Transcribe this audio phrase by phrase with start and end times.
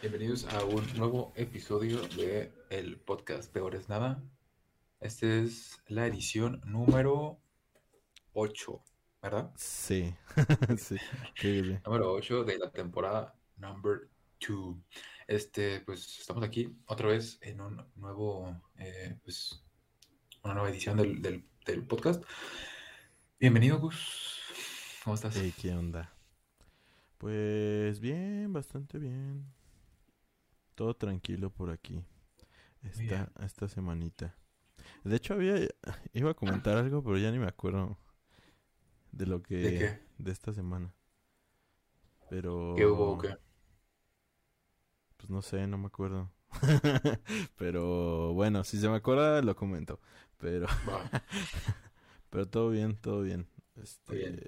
[0.00, 4.22] Bienvenidos a un nuevo episodio de el podcast Peor es Nada.
[5.00, 7.38] Esta es la edición número
[8.32, 8.82] 8,
[9.22, 9.52] ¿verdad?
[9.56, 10.14] Sí,
[10.78, 10.96] sí.
[11.34, 11.82] qué bien.
[11.84, 14.08] Número 8 de la temporada number
[14.46, 14.76] 2.
[15.26, 19.62] Este, pues estamos aquí otra vez en un nuevo, eh, pues,
[20.42, 22.24] una nueva edición del, del- del podcast.
[23.38, 24.40] Bienvenido, Gus.
[25.04, 25.36] ¿Cómo estás?
[25.36, 26.12] Ey, ¿qué onda?
[27.18, 29.44] Pues bien, bastante bien.
[30.80, 32.02] Todo tranquilo por aquí.
[32.82, 34.34] Esta, esta semanita.
[35.04, 35.56] De hecho, había,
[36.14, 37.98] iba a comentar algo, pero ya ni me acuerdo
[39.12, 40.00] de lo que, ¿De qué?
[40.16, 40.90] de esta semana.
[42.30, 43.36] Pero, ¿Qué hubo o qué?
[45.18, 46.32] pues no sé, no me acuerdo.
[47.58, 50.00] Pero bueno, si se me acuerda, lo comento.
[50.38, 50.66] Pero,
[52.30, 53.46] pero todo bien, todo bien.
[53.76, 54.14] Este...
[54.14, 54.40] bien.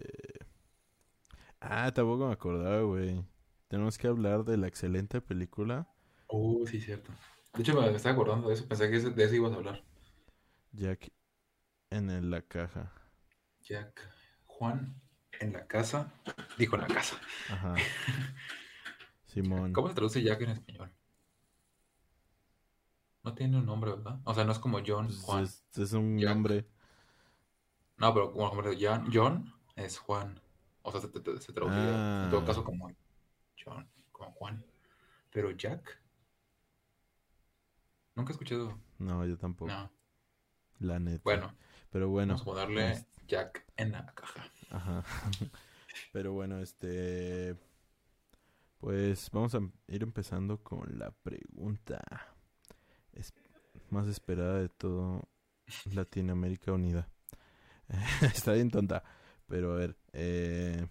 [1.61, 3.23] Ah, tampoco me acordaba, güey.
[3.69, 5.93] Tenemos que hablar de la excelente película
[6.33, 7.13] Uh, sí, cierto.
[7.55, 8.67] De hecho, me estaba acordando de eso.
[8.67, 9.85] Pensé que de eso ibas a hablar.
[10.73, 11.11] Jack
[11.91, 12.91] en el- la caja.
[13.61, 14.01] Jack
[14.47, 15.01] Juan
[15.41, 16.13] en la casa.
[16.59, 17.17] Dijo en la casa.
[17.51, 17.75] Ajá.
[19.27, 19.73] Simón.
[19.73, 20.93] ¿Cómo se traduce Jack en español?
[23.25, 24.19] No tiene un nombre, ¿verdad?
[24.25, 25.45] O sea, no es como John, Pues Juan.
[25.45, 26.29] es, es un Jack.
[26.35, 26.67] nombre.
[27.99, 30.41] No, pero como hombre, John, John es Juan.
[30.83, 32.45] O sea, se, se- se traduce en todo Ah.
[32.47, 32.91] caso como
[33.63, 34.65] John, como Juan.
[35.31, 36.01] Pero Jack.
[38.15, 38.79] Nunca he escuchado.
[38.99, 39.71] No, yo tampoco.
[39.73, 39.91] No.
[40.81, 41.23] La neta.
[41.25, 41.55] Bueno,
[41.91, 42.35] Pero bueno.
[42.35, 44.45] vamos a ponerle es- Jack en la caja.
[44.71, 45.05] Ajá.
[46.13, 47.57] Pero bueno, este.
[48.79, 52.01] Pues vamos a ir empezando con la pregunta
[53.13, 53.33] es-
[53.91, 55.23] más esperada de todo
[55.93, 57.09] Latinoamérica Unida.
[58.23, 59.05] Está bien tonta,
[59.47, 59.97] pero a ver.
[60.15, 60.87] eh,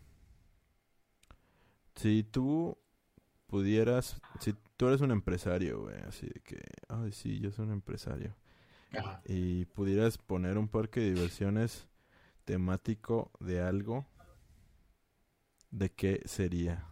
[1.95, 2.77] si tú
[3.51, 4.19] pudieras.
[4.39, 6.59] Si tú eres un empresario, güey, así de que.
[6.87, 8.33] Ay, sí, yo soy un empresario.
[8.97, 9.21] Ajá.
[9.25, 11.87] Y pudieras poner un parque de diversiones
[12.45, 14.05] temático de algo,
[15.69, 16.87] ¿de qué sería?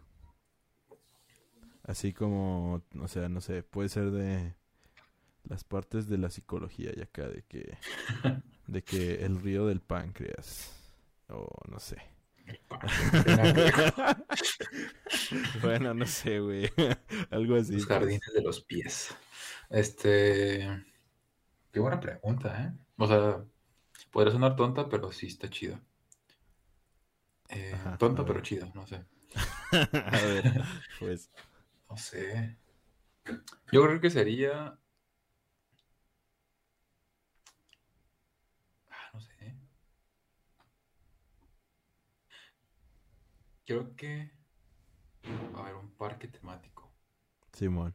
[1.82, 4.54] Así como, o sea, no sé, puede ser de
[5.44, 7.76] las partes de la psicología y acá de que
[8.66, 10.72] de que el río del páncreas
[11.28, 11.98] o no sé.
[15.62, 16.70] bueno, no sé, güey.
[17.30, 17.72] Algo así.
[17.72, 17.88] Los pues.
[17.98, 19.14] jardines de los pies.
[19.68, 20.84] Este.
[21.72, 22.72] Qué buena pregunta, ¿eh?
[22.96, 23.44] O sea,
[24.10, 25.80] podría sonar tonta, pero sí está chida.
[27.48, 28.42] Eh, Ajá, tonta, pero ver.
[28.42, 29.04] chida, no sé.
[29.72, 30.62] A ver,
[30.98, 31.30] pues
[31.88, 32.56] No sé.
[33.72, 34.78] Yo creo que sería.
[38.90, 39.54] Ah, no sé.
[43.70, 44.28] Creo que.
[45.54, 46.90] A ver, un parque temático.
[47.52, 47.94] Simón.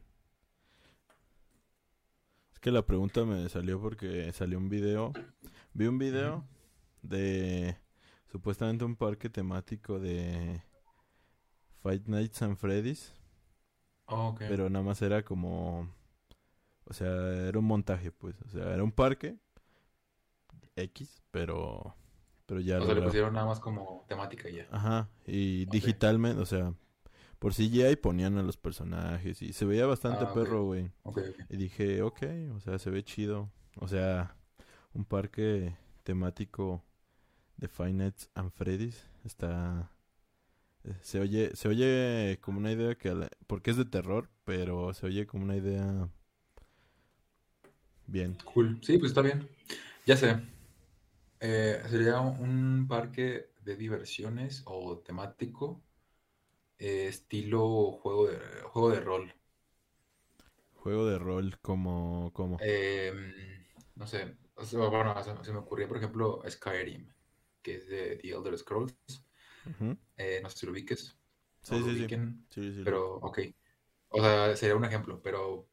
[2.50, 5.12] Es que la pregunta me salió porque salió un video.
[5.74, 6.48] Vi un video
[7.02, 7.76] de
[8.24, 10.62] supuestamente un parque temático de
[11.82, 13.12] Fight Nights and Freddy's,
[14.06, 14.44] Oh, ok.
[14.48, 15.90] pero nada más era como,
[16.86, 17.08] o sea,
[17.48, 19.36] era un montaje, pues, o sea, era un parque
[20.74, 21.94] X, pero,
[22.46, 24.66] pero ya o sea, le pusieron nada más como temática ya.
[24.70, 26.74] Ajá, y digitalmente, o sea,
[27.38, 30.90] por CGI ponían a los personajes y se veía bastante Ah, perro, güey.
[31.04, 31.40] Ok, ok.
[31.50, 32.22] Y dije, ok,
[32.56, 33.50] o sea, se ve chido.
[33.78, 34.36] O sea,
[34.94, 36.82] un parque temático
[37.58, 39.90] de Five Nights and Freddy's está...
[40.84, 43.14] eh, Se oye, se oye como una idea que...
[43.14, 46.08] la- Porque es de terror, pero se oye como una idea...
[48.06, 48.36] Bien.
[48.54, 48.78] Cool.
[48.82, 49.48] Sí, pues está bien.
[50.06, 50.36] Ya sé.
[51.48, 55.82] Eh, sería un parque de diversiones o temático
[56.78, 58.38] eh, estilo juego de,
[58.72, 59.34] juego de rol.
[60.76, 62.30] Juego de rol como...
[62.32, 62.56] como...
[62.58, 63.32] Em,
[63.96, 64.36] no sé,
[64.72, 65.14] bueno,
[65.44, 67.12] se, me ocurría, por ejemplo, Skyrim,
[67.62, 68.94] que es de The Elder Scrolls.
[70.16, 71.16] Eh, no sé si lo ubiques
[71.62, 73.40] Sí, sí, ubiquen, Sí, sí, pero ok.
[74.10, 75.68] O sea, sería un ejemplo, pero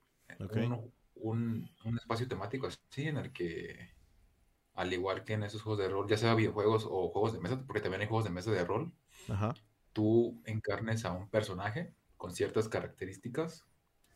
[0.50, 3.93] un, un- un espacio temático así en el que,
[4.74, 7.64] al igual que en esos juegos de rol, ya sea videojuegos o juegos de mesa,
[7.66, 8.94] porque también hay juegos de mesa de rol,
[9.28, 9.54] Ajá.
[9.94, 13.68] tú encarnes a un personaje con ciertas características,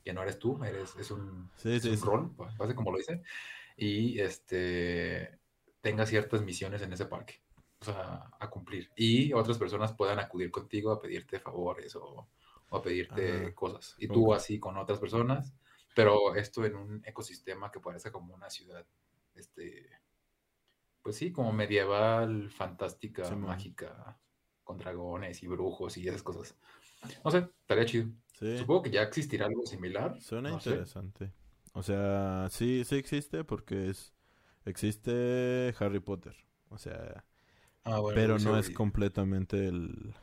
[0.04, 2.02] que no eres tú, eres, es un, Sí, es sí, un sí.
[2.02, 3.22] rol, pues, base como lo dice,
[3.78, 5.40] y este
[5.82, 7.44] tenga ciertas misiones en ese parque,
[7.82, 8.92] o sea, a cumplir.
[8.96, 12.30] Y otras personas puedan acudir contigo a pedirte favores o,
[12.70, 13.56] o a pedirte Ajá.
[13.56, 13.96] cosas.
[14.00, 14.34] Y tú Ok.
[14.34, 15.56] así con otras personas,
[15.96, 18.86] pero esto en un ecosistema que parece como una ciudad,
[19.36, 19.90] este,
[21.08, 24.20] pues sí, como medieval, fantástica, mágica,
[24.66, 26.54] con dragones y brujos y esas cosas.
[27.24, 28.10] No sé, estaría chido.
[28.38, 28.58] Sí.
[28.58, 30.20] Supongo que ya existirá algo similar.
[30.20, 30.72] Suena no sé.
[30.72, 31.32] interesante.
[31.72, 34.14] O sea, sí, sí existe porque es
[34.66, 36.36] existe Harry Potter.
[36.68, 37.24] O sea,
[37.86, 40.14] Ah, bueno, pero pues, no es completamente el,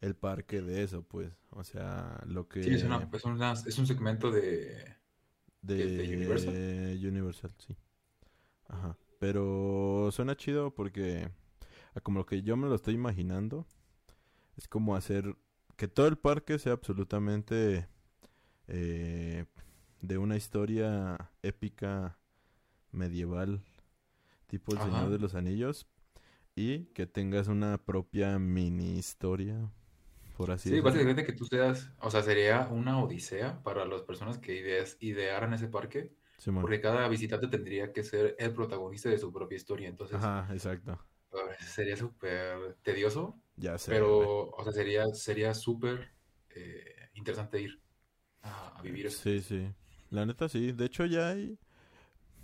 [0.00, 1.30] el parque de eso, pues.
[1.50, 4.96] O sea, lo que Sí, es, una- es una- es un segmento de...
[5.60, 6.54] de de Universal.
[7.06, 7.76] Universal, sí.
[8.68, 8.96] Ajá.
[9.22, 11.30] Pero suena chido porque
[12.02, 13.66] como lo que yo me lo estoy imaginando
[14.56, 15.36] es como hacer
[15.76, 17.88] que todo el parque sea absolutamente
[18.68, 19.46] eh,
[20.02, 22.18] de una historia épica
[22.92, 23.62] medieval
[24.48, 25.86] tipo El Señor de los Anillos
[26.56, 29.70] y que tengas una propia mini historia
[30.36, 30.80] por así Sí, decirlo.
[30.80, 35.52] básicamente que tú seas, o sea, sería una odisea para las personas que ideas, idearan
[35.54, 36.14] ese parque,
[36.60, 40.98] Porque cada visitante tendría que ser el protagonista de su propia historia, entonces Ajá, exacto.
[41.60, 43.90] sería súper tedioso, Ya sé.
[43.92, 46.10] pero, o sea, sería sería súper
[46.50, 47.80] eh, interesante ir
[48.42, 49.22] a, a vivir eso.
[49.22, 49.68] Sí, sí.
[50.10, 50.72] La neta sí.
[50.72, 51.58] De hecho ya hay,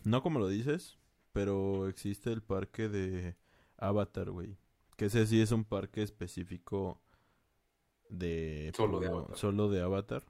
[0.04, 0.98] no como lo dices,
[1.32, 3.36] pero existe el parque de
[3.76, 4.58] Avatar, güey.
[4.96, 7.00] Que ese sí es un parque específico
[8.08, 9.36] de Solo de Avatar.
[9.36, 10.24] solo de Avatar.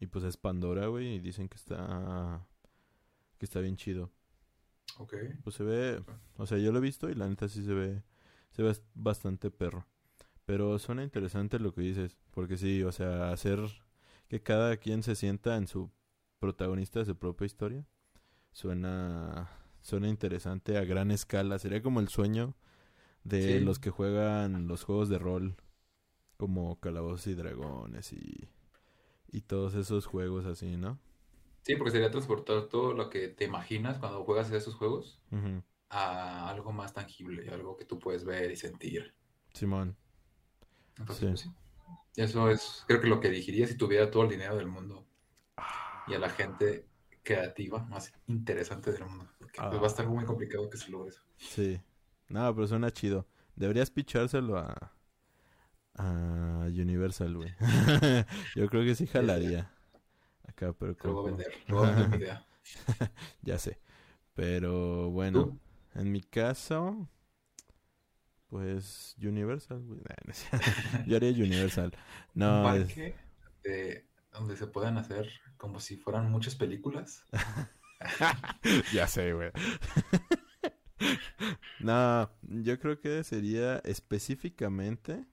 [0.00, 2.46] Y pues es Pandora, güey, y dicen que está
[3.38, 4.10] que está bien chido.
[4.98, 5.14] Ok.
[5.42, 6.02] Pues se ve,
[6.36, 8.02] o sea, yo lo he visto y la neta sí se ve
[8.52, 9.86] se ve bastante perro.
[10.46, 13.60] Pero suena interesante lo que dices, porque sí, o sea, hacer
[14.28, 15.90] que cada quien se sienta en su
[16.40, 17.86] protagonista de su propia historia
[18.52, 19.50] suena
[19.82, 22.54] suena interesante a gran escala, sería como el sueño
[23.24, 23.60] de Sí.
[23.60, 25.56] los que juegan los juegos de rol
[26.38, 28.48] como Calabozos y Dragones y
[29.32, 30.98] y todos esos juegos así, ¿no?
[31.62, 35.20] Sí, porque sería transportar todo lo que te imaginas cuando juegas esos juegos
[35.90, 39.14] a algo más tangible, algo que tú puedes ver y sentir.
[39.52, 39.96] Simón.
[40.98, 41.26] Entonces, Sí.
[41.28, 41.50] pues sí.
[42.22, 45.06] Eso es, creo que lo que elegiría si tuviera todo el dinero del mundo
[46.08, 46.86] y a la gente
[47.22, 49.28] creativa más interesante del mundo.
[49.38, 50.08] Porque pues, va a estar Ah.
[50.08, 51.22] muy complicado que se logre eso.
[51.36, 51.80] Sí.
[52.28, 53.26] No, pero suena chido.
[53.56, 54.92] Deberías pichárselo a,
[55.94, 57.54] a Universal, güey.
[58.56, 59.70] Yo creo que sí jalaría.
[60.48, 62.46] Acá, pero Te lo voy a como- vender, lo voy a vender mi idea.
[63.42, 63.78] Ya sé.
[64.34, 65.58] Pero bueno, ¿Tú?
[65.94, 67.08] en mi caso,
[68.48, 69.82] pues Universal.
[71.06, 71.92] Yo haría Universal.
[72.34, 73.14] Un No, es- parque
[73.62, 77.24] de- donde se puedan hacer como si fueran muchas películas.
[78.92, 79.50] ya sé, güey.
[81.80, 85.24] no, yo creo que sería específicamente.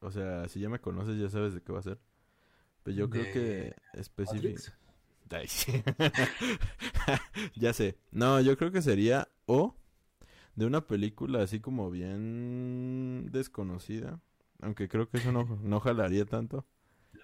[0.00, 1.98] O sea, si ya me conoces, ya sabes de qué va a ser.
[2.82, 4.60] Pero yo creo que ¿De específico.
[7.56, 7.96] Ya sé.
[8.10, 9.76] No, yo creo que sería o
[10.56, 14.20] de una película así como bien desconocida.
[14.60, 16.66] Aunque creo que eso no, no jalaría tanto.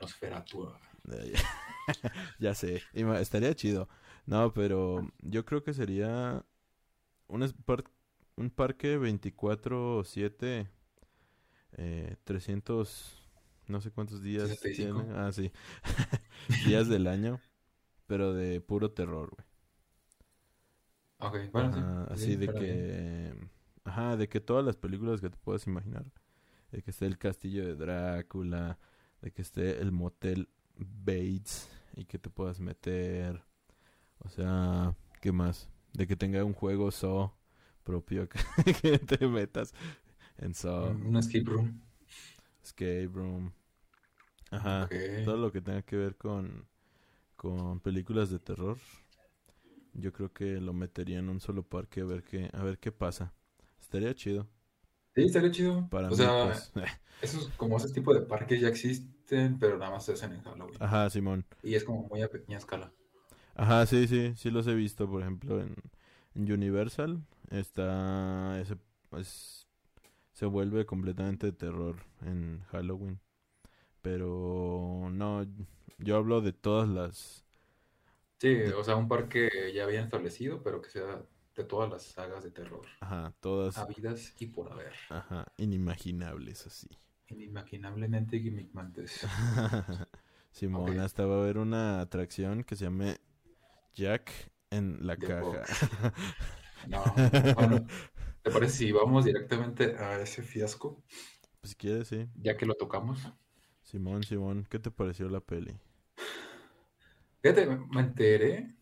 [0.01, 0.69] Nosferatu.
[2.39, 2.83] Ya sé,
[3.21, 3.89] estaría chido.
[4.27, 6.45] No, pero yo creo que sería
[7.29, 7.85] un, par-
[8.37, 10.69] un parque 24/7,
[11.79, 13.18] eh, 300,
[13.69, 15.03] no sé cuántos días 65.
[15.03, 15.19] tiene.
[15.19, 15.53] Ah, sí.
[16.67, 17.41] días del año,
[18.07, 19.47] pero de puro terror, güey.
[21.21, 21.81] Ok, bueno, sí.
[21.81, 22.59] Ajá, sí, así de bien.
[22.59, 23.35] que,
[23.85, 26.05] ajá, de que todas las películas que te puedas imaginar,
[26.71, 28.79] de que esté el castillo de Drácula,
[29.21, 33.43] de que esté el motel Bates y que te puedas meter,
[34.21, 35.69] o sea, ¿qué más?
[35.93, 37.33] De que tenga un juego Saw
[37.83, 38.29] propio
[38.83, 39.75] que, te metas
[40.37, 41.81] en Un, un escape room.
[42.63, 43.53] Escape Room,
[44.51, 46.67] ajá, todo lo que tenga que ver con,
[47.37, 48.79] con películas de terror,
[49.95, 52.93] yo creo que lo metería en un solo parque a ver qué, a ver qué
[52.93, 53.33] pasa.
[53.81, 54.49] Estaría chido.
[55.15, 55.91] Sí, estaría chido.
[55.91, 56.73] Para o mí, sea, pues.
[57.21, 60.81] esos, como ese tipo de parques ya existen, pero nada más se hacen en Halloween.
[60.81, 61.45] Ajá, Simón.
[61.63, 62.93] Y es como muy a pequeña escala.
[63.55, 65.75] Ajá, sí, sí, sí los he visto, por ejemplo, en,
[66.35, 68.77] en Universal está ese
[69.19, 69.67] es-
[70.33, 73.21] se vuelve completamente de terror en Halloween.
[74.03, 75.47] Pero no,
[75.99, 77.45] yo hablo de todas las
[78.41, 81.25] Sí, o sea, un parque ya bien establecido, pero que sea
[81.57, 82.87] de todas las sagas de terror.
[83.01, 84.95] ajá, todas Habidas y por haber.
[85.11, 86.89] ajá, inimaginables así.
[87.35, 89.23] Inimaginablemente gimmickmantes.
[90.53, 91.01] Simón, Ok.
[91.01, 93.19] hasta va a haber una atracción que se llame
[93.95, 94.33] Jack
[94.71, 95.65] en la The caja.
[96.83, 97.87] No, bueno,
[98.43, 101.03] ¿te parece si vamos directamente a ese fiasco,
[101.61, 102.29] Pues si quieres, sí.
[102.35, 103.19] ya que lo tocamos?
[103.91, 105.81] Simón, Simón, ¿qué te pareció la peli?
[107.43, 108.77] Fíjate, me me enteré,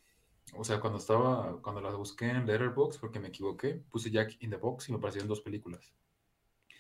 [0.54, 4.50] o sea, cuando estaba, cuando las busqué en Letterboxd, porque me equivoqué, puse Jack in
[4.50, 5.94] the Box y me aparecieron dos películas.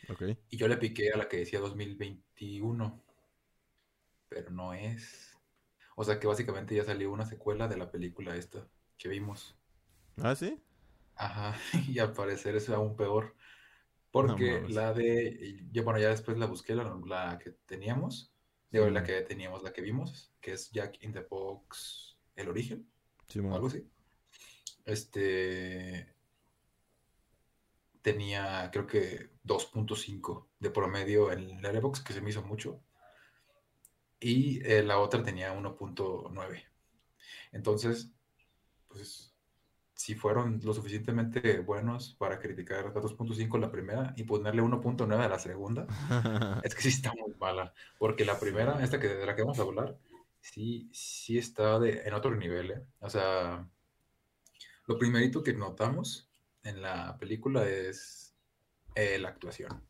[0.08, 0.22] Ok.
[0.50, 3.00] Y yo le piqué a la que decía 2021.
[4.28, 5.36] pero no es.
[5.96, 8.68] O sea que básicamente ya salió una secuela de la película esta
[8.98, 9.58] que vimos.
[10.18, 10.62] ¿Ah, sí?
[11.16, 11.56] Ajá,
[11.88, 13.34] y al parecer es aún peor.
[14.22, 18.32] Porque la de, yo bueno, ya después la busqué, la, la que teníamos,
[18.70, 22.88] digo, la que teníamos, la que vimos, que es Jack in the Box, El Origen,
[23.28, 23.52] o Simón.
[23.52, 23.86] algo así.
[24.86, 26.14] Este
[28.00, 32.80] tenía, creo que 2.5 de promedio en la Letterboxd, que se me hizo mucho,
[34.18, 36.64] y eh, la otra tenía 1.9.
[37.52, 38.12] Entonces,
[38.88, 39.35] pues
[39.96, 45.28] si fueron lo suficientemente buenos para criticar a 2.5 la primera y ponerle 1.9 a
[45.28, 45.86] la segunda,
[46.62, 49.58] es que sí está muy mala, porque la primera, esta que de la que vamos
[49.58, 49.96] a hablar,
[50.38, 52.86] sí, sí está de, en otro nivel, ¿eh?
[53.00, 53.66] O sea,
[54.86, 56.28] lo primerito que notamos
[56.62, 58.34] en la película es
[58.94, 59.82] eh, la actuación.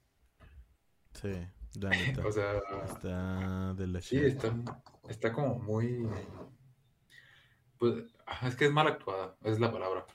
[1.15, 1.33] Sí,
[1.81, 1.91] la
[2.25, 4.55] O sea, Está de la sí, está,
[5.09, 6.09] está como muy...
[7.79, 8.05] Pues,
[8.43, 10.07] es que es mal actuada, es la palabra.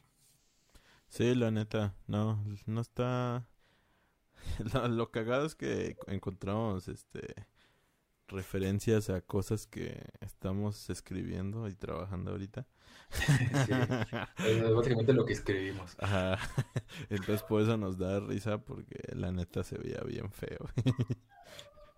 [1.07, 1.93] Sí, la neta.
[2.07, 3.47] No, no está...
[4.73, 7.45] Lo, lo cagado es que encontramos, este,
[8.31, 12.65] referencias a cosas que estamos escribiendo y trabajando ahorita.
[14.37, 15.95] Sí, es básicamente lo que escribimos.
[15.99, 16.37] Ajá.
[17.09, 20.69] Entonces por eso nos da risa porque la neta se veía bien feo.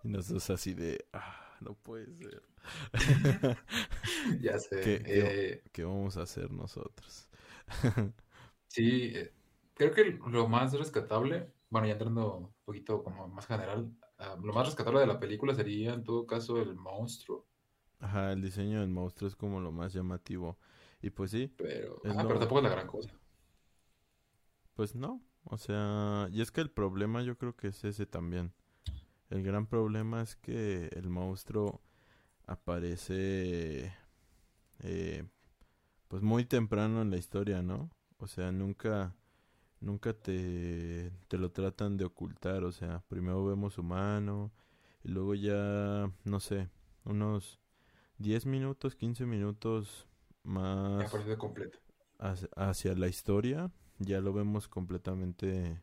[0.02, 2.42] Y nosotros así de, ah, no puede ser.
[4.42, 4.76] Ya sé.
[4.80, 7.28] ¿Qué, qué, eh, qué vamos a hacer nosotros?
[8.68, 9.32] sí, eh,
[9.74, 14.52] creo que lo más rescatable, bueno, ya entrando un poquito como más general, ah, lo
[14.52, 17.46] más rescatable de la película sería en todo caso el monstruo,
[17.98, 20.58] Ajá, el diseño del monstruo es como lo más llamativo.
[21.02, 23.10] Y pues sí, pero, ah, pero tampoco es la gran cosa.
[24.74, 25.22] pues no.
[25.44, 28.52] O sea, y es que el problema yo creo que es ese también.
[29.34, 31.80] El gran problema es que el monstruo
[32.46, 33.92] aparece
[34.78, 35.24] eh,
[36.06, 37.90] pues muy temprano en la historia, ¿no?
[38.18, 39.12] O sea, nunca
[39.80, 44.52] nunca te, te lo tratan de ocultar, o sea, primero vemos humano
[45.02, 46.68] y luego ya, no sé,
[47.04, 47.58] unos
[48.18, 50.06] 10 minutos, 15 minutos
[50.44, 51.80] más parece completo.
[52.20, 55.82] hacia, hacia la historia, ya lo vemos completamente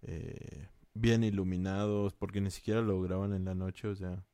[0.00, 4.24] eh, bien iluminados, porque ni siquiera lo graban en la noche, o sea,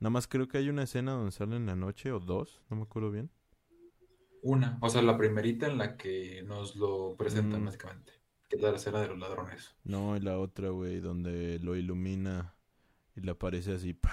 [0.00, 2.76] nada más creo que hay una escena donde sale en la noche o dos, no
[2.78, 3.30] me acuerdo bien.
[4.40, 8.14] Una, o sea, la primerita en la que nos lo presentan Mm, básicamente,
[8.48, 9.76] que es la escena de los ladrones.
[9.84, 12.54] no, y la otra, güey, donde lo ilumina
[13.16, 14.10] y le aparece así ¡pah!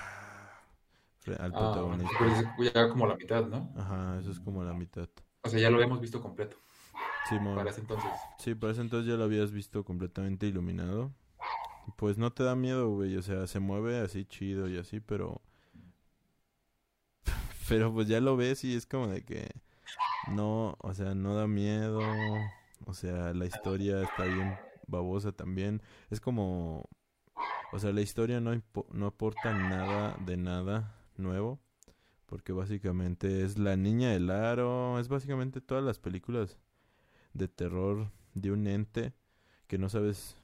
[1.39, 2.57] al Ah, pero protagonista.
[2.65, 3.73] es ya como la mitad, ¿no?
[3.75, 5.09] Ajá, eso es como la mitad.
[5.43, 6.57] O sea, ya lo habíamos visto completo
[7.53, 8.11] para Simón, ese entonces.
[8.37, 11.13] sí, por eso entonces ya lo habías visto completamente iluminado.
[11.97, 15.41] Pues no te da miedo, güey, o sea, se mueve así chido y así, pero
[17.67, 19.49] pero pues ya lo ves y es como de que
[20.29, 22.01] no, o sea, no da miedo,
[22.85, 25.81] o sea, la historia está bien babosa también.
[26.09, 26.89] Es como,
[27.71, 28.61] o sea, la historia no,
[28.91, 31.59] no aporta nada de nada nuevo,
[32.25, 36.59] porque básicamente es la niña del aro, es básicamente todas las películas
[37.33, 39.13] de terror de un ente
[39.67, 40.37] que no sabes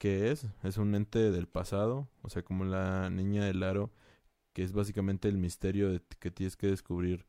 [0.00, 3.92] qué es, es un ente del pasado, o sea, como la niña del aro,
[4.54, 7.26] que es básicamente el misterio de- que tienes que descubrir,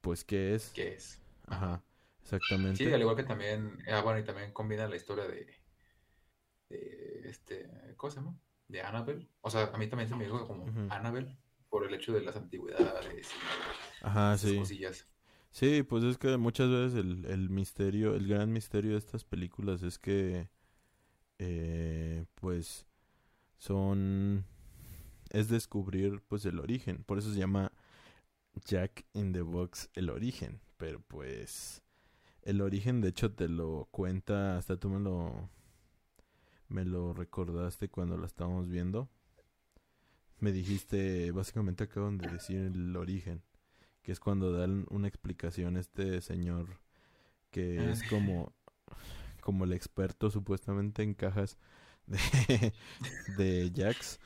[0.00, 0.76] pues qué es.
[0.76, 1.20] ¿Qué es?
[1.46, 1.68] Ajá.
[1.68, 1.84] Ajá,
[2.72, 2.92] Sí, exactamente.
[2.92, 5.46] al igual que también, ah, bueno, y también combina la historia de,
[6.68, 8.38] de este, ¿cómo se llama?
[8.68, 9.28] De Annabelle.
[9.40, 10.80] O sea, a mí también se me dijo como Ujú.
[10.88, 11.36] Annabelle
[11.68, 13.28] por el hecho de las antigüedades
[14.00, 14.54] Ajá, y esas sí.
[14.54, 15.06] cosillas.
[15.52, 19.82] Sí, pues es que muchas veces el, el misterio, el gran misterio de estas películas
[19.82, 20.48] es que,
[21.42, 22.86] eh, pues,
[23.56, 24.44] son,
[25.30, 27.02] es descubrir, pues, el origen.
[27.02, 27.72] Por eso se llama
[28.66, 30.60] Jack in the Box el origen.
[30.76, 31.82] Pero, pues,
[32.42, 35.48] el origen, de hecho, te lo cuenta, hasta tú me lo,
[36.68, 39.08] me lo recordaste cuando la estábamos viendo.
[40.40, 43.42] Me dijiste, básicamente acaban de decir el origen,
[44.02, 46.80] que es cuando dan una explicación este señor
[47.50, 48.52] que es como,
[49.50, 51.58] como el experto supuestamente en cajas
[52.06, 52.74] de,
[53.26, 54.20] de Jax.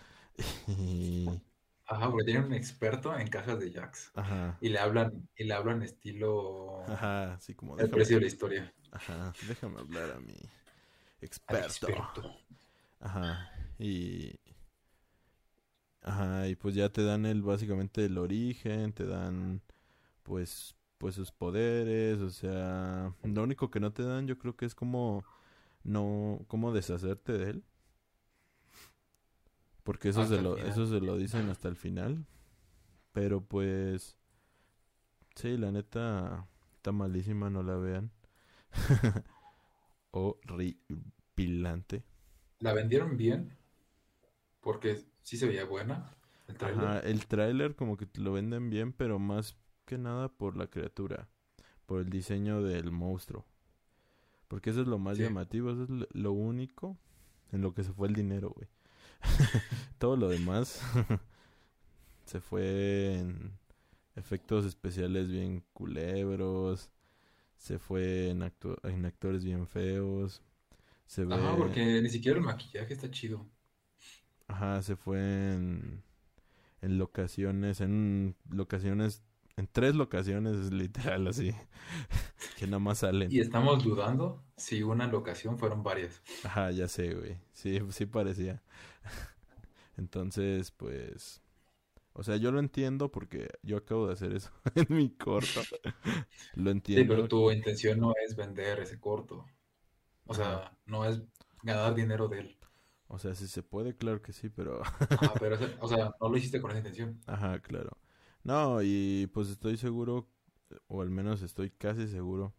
[0.68, 1.42] Y,
[1.86, 4.12] Ajá, porque tienen un experto en cajas de Jacks.
[4.14, 8.22] ajá, Y le hablan, y le hablan estilo ajá, así como el déjame, precio de
[8.22, 8.74] la historia.
[8.92, 10.34] ajá, déjame hablar a mi
[11.20, 11.88] experto.
[11.88, 12.22] experto.
[13.00, 14.38] Ajá, y,
[16.02, 19.62] ajá, y pues ya te dan el, básicamente el origen, te dan
[20.22, 24.64] pues, pues sus poderes, o sea, lo único que no te dan yo creo que
[24.64, 25.24] es como,
[25.82, 27.64] no, cómo deshacerte de él.
[29.82, 32.24] Porque eso, Hasta se lo, eso se lo dicen hasta el final.
[33.12, 34.16] Pero pues...
[35.34, 38.10] Sí, la neta está malísima, no la vean.
[40.10, 42.04] Horripilante.
[42.60, 43.56] La vendieron bien
[44.60, 46.16] porque sí se veía buena
[46.48, 46.84] el trailer.
[46.84, 50.68] Ajá, el tráiler como que te lo venden bien, pero más que nada por la
[50.68, 51.28] criatura,
[51.86, 53.46] por el diseño del monstruo.
[54.48, 55.24] Porque eso es lo más Sí.
[55.24, 56.96] llamativo, eso es lo- único
[57.52, 58.68] en lo que se fue el dinero, güey.
[59.98, 60.80] Todo lo demás
[62.24, 63.52] se fue en
[64.16, 66.90] efectos especiales bien culebros,
[67.56, 70.42] se fue en, actu- en actores bien feos,
[71.06, 71.34] se ve...
[71.34, 73.46] Ajá, porque ni siquiera el maquillaje está chido.
[74.48, 75.18] Ajá, se fue
[75.54, 76.02] en,
[76.82, 79.22] en locaciones, en locaciones,
[79.56, 81.52] en tres locaciones, literal, así,
[82.58, 83.30] que nada más salen.
[83.30, 86.22] Y estamos dudando si una locación fueron varias.
[86.42, 88.62] Ajá, ya sé, güey, sí, sí parecía.
[89.96, 91.42] Entonces, pues,
[92.14, 95.68] o sea, yo lo entiendo porque yo acabo de hacer eso en mi corto.
[96.54, 97.06] Lo Sí, entiendo.
[97.06, 99.44] pero tu intención no es vender ese corto.
[100.26, 101.22] O sea, no es
[101.62, 102.58] ganar dinero de él.
[103.08, 104.82] O sea, si se puede, claro que sí, pero...
[105.08, 107.20] Ajá, pero, o sea, no lo hiciste con esa intención.
[107.26, 107.98] Ajá, claro.
[108.44, 110.28] No, y pues estoy seguro,
[110.86, 112.54] o al menos estoy casi seguro,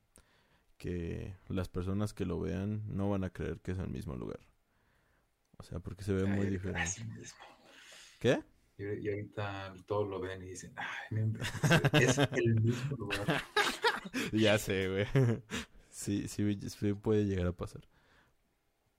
[0.78, 4.40] que las personas que lo vean no van a creer que es el mismo lugar.
[5.58, 7.04] O sea, porque se ve muy diferente.
[7.06, 7.40] mismo.
[8.20, 8.44] ¿Qué?
[8.78, 11.34] Y, y ahorita todos lo ven y dicen, ay,
[11.94, 13.26] es el mismo lugar.
[14.32, 15.06] Ya sé, güey.
[15.90, 17.88] Sí, sí, sí puede llegar a pasar.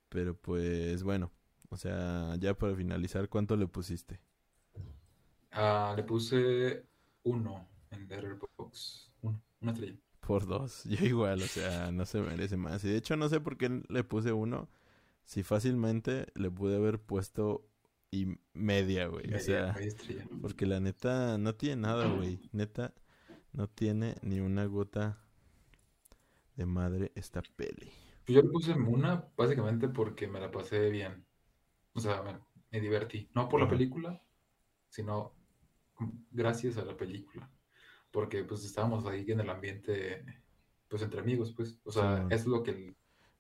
[0.09, 1.31] Pero pues bueno,
[1.69, 4.19] o sea, ya para finalizar, ¿cuánto le pusiste?
[5.57, 6.85] Ah, le puse
[7.25, 9.11] uno en Letterboxd.
[9.23, 9.97] Uno, una estrella.
[10.21, 10.85] Por dos.
[10.85, 12.85] Yo igual, o sea, no se merece más.
[12.85, 14.69] Y de hecho no sé por qué le puse uno.
[15.25, 17.67] Si fácilmente le pude haber puesto
[18.11, 19.33] y media, güey.
[19.35, 22.39] O sea, media porque la neta no tiene nada, güey.
[22.53, 22.95] Neta,
[23.53, 25.19] no tiene ni una gota
[26.55, 27.91] de madre esta peli.
[28.29, 31.25] Yo le puse una básicamente porque me la pasé bien.
[31.95, 32.39] O sea, me,
[32.71, 33.29] me divertí.
[33.35, 34.21] No por la película,
[34.89, 35.33] sino
[36.31, 37.51] gracias a la película.
[38.11, 40.25] Porque pues estábamos ahí en el ambiente,
[40.89, 41.81] pues entre amigos, pues.
[41.85, 42.71] O sea, es lo que...
[42.71, 42.97] el-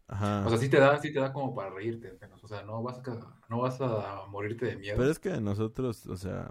[0.08, 0.46] Ajá.
[0.46, 2.42] O sea, sí te da, sí te da como para reírte, apenas.
[2.44, 3.02] O sea, no vas a,
[3.48, 4.96] no vas a morirte de miedo.
[4.98, 6.50] Pero es que nosotros, o sea,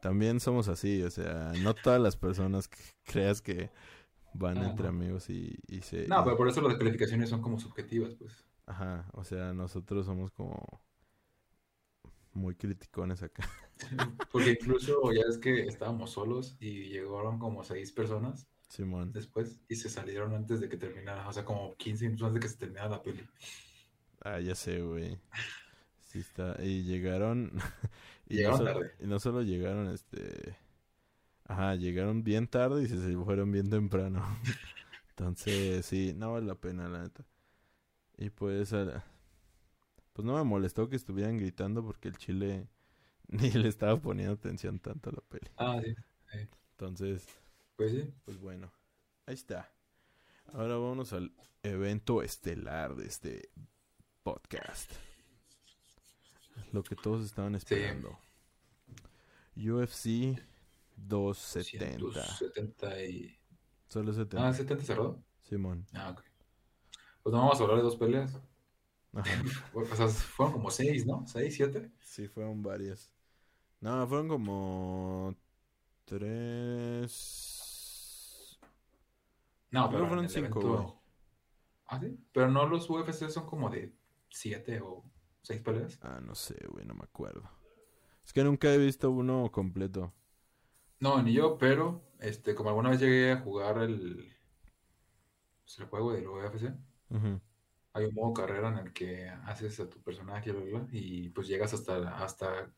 [0.00, 3.70] también somos así, o sea, no todas las personas que creas que
[4.34, 6.06] van entre amigos y, y se...
[6.08, 8.44] No, pero por eso las calificaciones son como subjetivas, pues.
[8.66, 10.82] Ajá, o sea, nosotros somos como
[12.38, 13.48] muy criticones acá.
[14.32, 19.12] Porque incluso ya es que estábamos solos y llegaron como seis personas Simón.
[19.12, 22.46] después y se salieron antes de que terminara, o sea, como 15 minutos antes de
[22.46, 23.26] que se terminara la peli.
[24.20, 25.18] Ah, ya sé, güey.
[26.00, 26.56] Sí está.
[26.62, 27.52] Y llegaron...
[28.28, 28.92] y, Llegaron no so- tarde.
[29.00, 30.56] y no solo llegaron, este...
[31.44, 34.22] Ajá, llegaron bien tarde y se, fueron bien temprano.
[35.10, 37.24] Entonces, sí, no vale la pena, la neta.
[38.16, 38.72] Y pues...
[38.72, 39.04] a-
[40.18, 42.66] Pues no me molestó que estuvieran gritando porque el chile
[43.28, 45.48] ni le estaba poniendo atención tanto a la peli.
[45.56, 45.94] Ah, sí,
[46.72, 47.24] Entonces,
[47.76, 48.12] pues sí.
[48.24, 48.72] pues bueno,
[49.26, 49.72] ahí está.
[50.52, 53.50] Ahora vámonos al evento estelar de este
[54.24, 54.90] podcast.
[56.72, 58.18] Lo que todos estaban esperando.
[59.54, 60.36] UFC
[60.96, 62.24] 270.
[62.24, 63.38] 170 y...
[63.86, 64.48] Solo 70.
[64.48, 65.22] Ah, 70 cerrado.
[65.44, 65.86] Simón.
[65.92, 66.24] Ah, ok.
[67.22, 68.36] Pues no vamos a hablar de dos peleas.
[69.20, 69.42] Ajá.
[69.74, 71.26] O sea, fueron como seis, ¿no?
[71.26, 71.90] ¿Seis, siete?
[72.00, 73.10] Sí, fueron varias.
[73.80, 75.34] No, fueron como
[76.04, 77.48] tres.
[79.70, 81.02] No, pero fueron cinco, evento-.
[81.86, 82.18] Ah, sí.
[82.32, 83.94] Pero no los UFC son como de
[84.30, 85.04] siete o
[85.42, 85.98] seis peleas.
[86.02, 87.48] Ah, no sé, güey, no me acuerdo.
[88.24, 90.12] Es que nunca he visto uno completo.
[91.00, 94.28] No, ni yo, pero este, como alguna vez llegué a jugar el,
[95.64, 96.74] pues, el juego del UFC,
[97.10, 97.40] Ujú.
[97.92, 101.28] Hay un modo carrera en el que haces a tu personaje bla, bla, bla, y
[101.30, 102.70] pues llegas hasta, hasta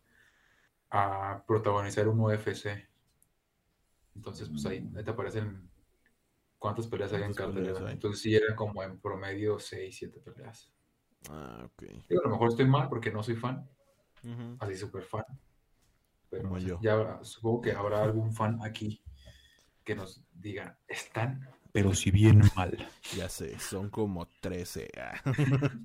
[0.90, 2.88] a protagonizar un UFC.
[4.14, 5.70] Entonces, pues ahí, ahí te aparecen
[6.58, 7.86] cuántas peleas hay en ¿Cuántas peleas cartelera.
[7.88, 7.94] hay?
[7.94, 10.72] Entonces sí eran como en promedio 6, 7 peleas.
[11.28, 11.82] Ah, ok.
[12.08, 13.68] Digo, a lo mejor estoy mal porque no soy fan,
[14.58, 15.24] así súper fan.
[16.28, 16.78] Pero Como yo.
[16.80, 19.02] ya supongo que habrá algún fan aquí
[19.84, 22.76] que nos diga, están, pero si bien mal.
[23.16, 24.90] Ya sé, son como 13.
[24.98, 25.20] ah.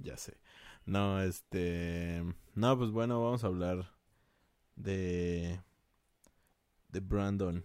[0.00, 0.36] ya sé.
[0.84, 2.22] No, este...
[2.54, 3.90] No, pues bueno, vamos a hablar
[4.76, 5.60] de...
[6.88, 7.64] De Brandon.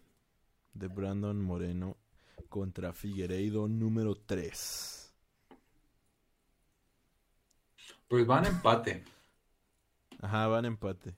[0.74, 1.98] De Brandon Moreno
[2.50, 5.14] contra Figueiredo número 3.
[8.08, 9.06] Pues van empate.
[10.20, 11.16] Ajá, van empate.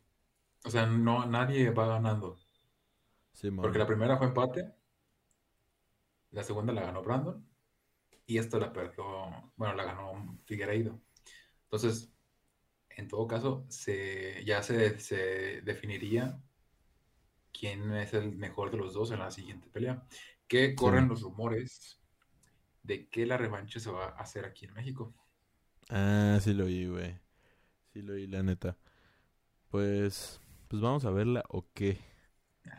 [0.64, 2.38] O sea, no, nadie va ganando.
[3.34, 4.74] Sí, Porque la primera fue empate.
[6.34, 7.48] La segunda la ganó Brandon.
[8.28, 11.02] Y esta la perdió, bueno, la ganó Figueiredo.
[11.66, 12.14] Entonces,
[12.92, 16.42] en todo caso, se, ya se, se definiría
[17.54, 20.06] quién es el mejor de los dos en la siguiente pelea.
[20.48, 22.02] Que corren los rumores
[22.84, 25.16] de que la revancha se va a hacer aquí en México.
[25.90, 27.16] Ah, sí lo oí, güey.
[27.94, 28.78] Sí lo oí, la neta.
[29.70, 32.00] Pues, pues vamos a verla o qué.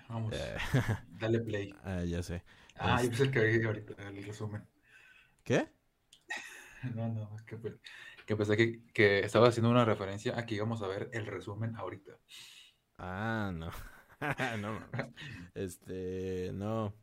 [0.09, 0.35] Vamos,
[1.21, 1.75] dale play.
[1.85, 2.43] Ah, ya sé.
[2.79, 4.65] Ah, yo pensé que había ahorita el resumen.
[5.45, 5.69] ¿Qué?
[6.95, 7.59] No, no, es que,
[8.27, 11.77] que pensé que, que estaba haciendo una referencia a que íbamos a ver el resumen
[11.77, 12.13] ahorita.
[12.99, 13.71] Ah, no.
[14.59, 14.81] no,
[15.55, 16.95] este, no.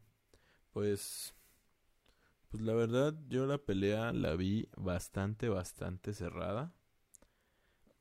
[0.73, 1.35] Pues,
[2.49, 6.71] pues la verdad, yo la pelea la vi bastante, bastante cerrada.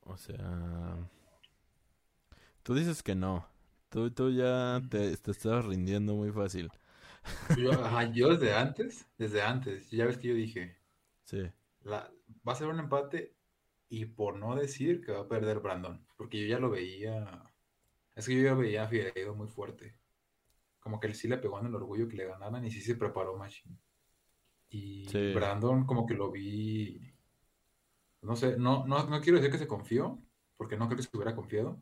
[0.05, 1.09] O sea,
[2.63, 3.45] tú dices que no.
[3.89, 6.71] Tú, tú ya te, te estabas rindiendo muy fácil.
[7.57, 10.77] Yo, ajá, yo desde antes, desde antes, ya ves que yo dije,
[11.23, 11.49] Sí.
[11.81, 12.11] la,
[12.47, 13.35] va a ser un empate
[13.89, 17.43] y por no decir que va a perder Brandon, porque yo ya lo veía,
[18.15, 19.97] es que yo ya veía a Figueiredo muy fuerte,
[20.79, 22.95] como que él sí le pegó en el orgullo que le ganaran y sí se
[22.95, 23.77] preparó Machine.
[24.69, 25.33] Y Sí.
[25.33, 27.13] Brandon como que lo vi,
[28.21, 30.19] no sé, no, no, no quiero decir que se confió,
[30.57, 31.81] porque no creo que se hubiera confiado,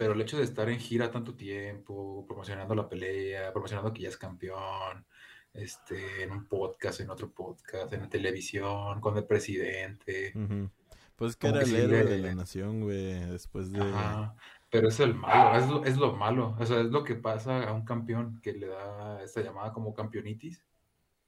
[0.00, 4.08] pero el hecho de estar en gira tanto tiempo, promocionando la pelea, promocionando que ya
[4.08, 5.04] es campeón,
[5.52, 10.32] este, en un podcast, en otro podcast, en la televisión, con el presidente.
[11.16, 13.82] Pues que era que el héroe de la nación, güey, después de...
[13.82, 14.34] Ajá,
[14.70, 16.56] pero es el malo, es lo, es lo malo.
[16.58, 19.92] O sea, es lo que pasa a un campeón que le da esta llamada como
[19.92, 20.64] campeonitis,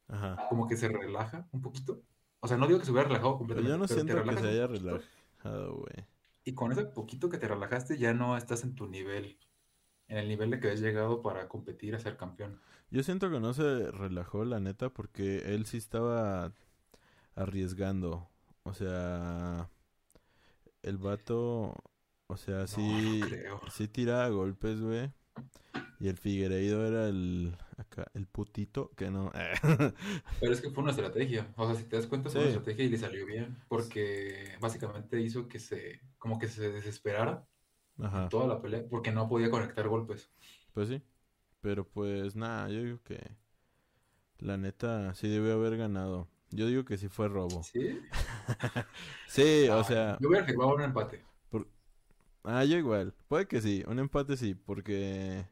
[0.09, 0.47] Ajá.
[0.49, 2.01] como que se relaja un poquito.
[2.41, 4.41] O sea, no digo que se hubiera relajado Pero completamente, yo no pero siento que
[4.41, 6.07] se haya relajado, güey.
[6.44, 9.38] Y con ese poquito que te relajaste, ya no estás en tu nivel,
[10.09, 12.61] en el nivel de que has llegado para competir a ser campeón.
[12.90, 16.52] Yo siento que no se relajó, la neta, porque él sí estaba
[17.35, 18.28] arriesgando.
[18.64, 19.70] O sea,
[20.83, 21.74] el vato,
[22.26, 23.61] o sea, No, sí, no creo.
[23.70, 25.11] sí tiraba golpes, güey.
[26.03, 29.31] Y el Figueiredo era el, acá, el putito, que no.
[30.41, 31.47] Pero es que fue una estrategia.
[31.57, 33.57] O sea, si te das cuenta, fue una estrategia y le salió bien.
[33.69, 37.47] Porque básicamente hizo que se, como que se desesperara
[38.01, 40.29] Ajá, en toda la pelea, porque no podía conectar golpes.
[40.73, 41.01] pues sí.
[41.61, 43.21] Pero pues nada, yo digo que
[44.38, 46.27] la neta sí debió haber ganado.
[46.51, 47.62] Yo digo que sí fue robo.
[47.62, 48.01] ¿Sí?
[49.29, 51.23] Sí, o sea, Yo hubiera firmado un empate.
[52.45, 53.15] Ah, yo igual.
[53.29, 53.85] Puede que sí.
[53.87, 55.47] Un empate sí, porque...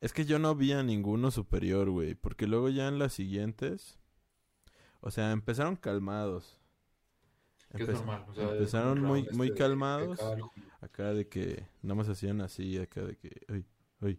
[0.00, 2.14] Es que yo no vi a ninguno superior, güey.
[2.14, 3.98] Porque luego ya en las siguientes...
[5.00, 6.58] O sea, empezaron calmados.
[7.70, 8.24] Es normal.
[8.28, 10.18] O sea, es empezaron muy, muy este de- de calmados.
[10.18, 10.50] calma.
[10.80, 13.40] Acá de que nada más hacían así, acá de que...
[13.48, 13.64] Uy,
[14.00, 14.18] uy.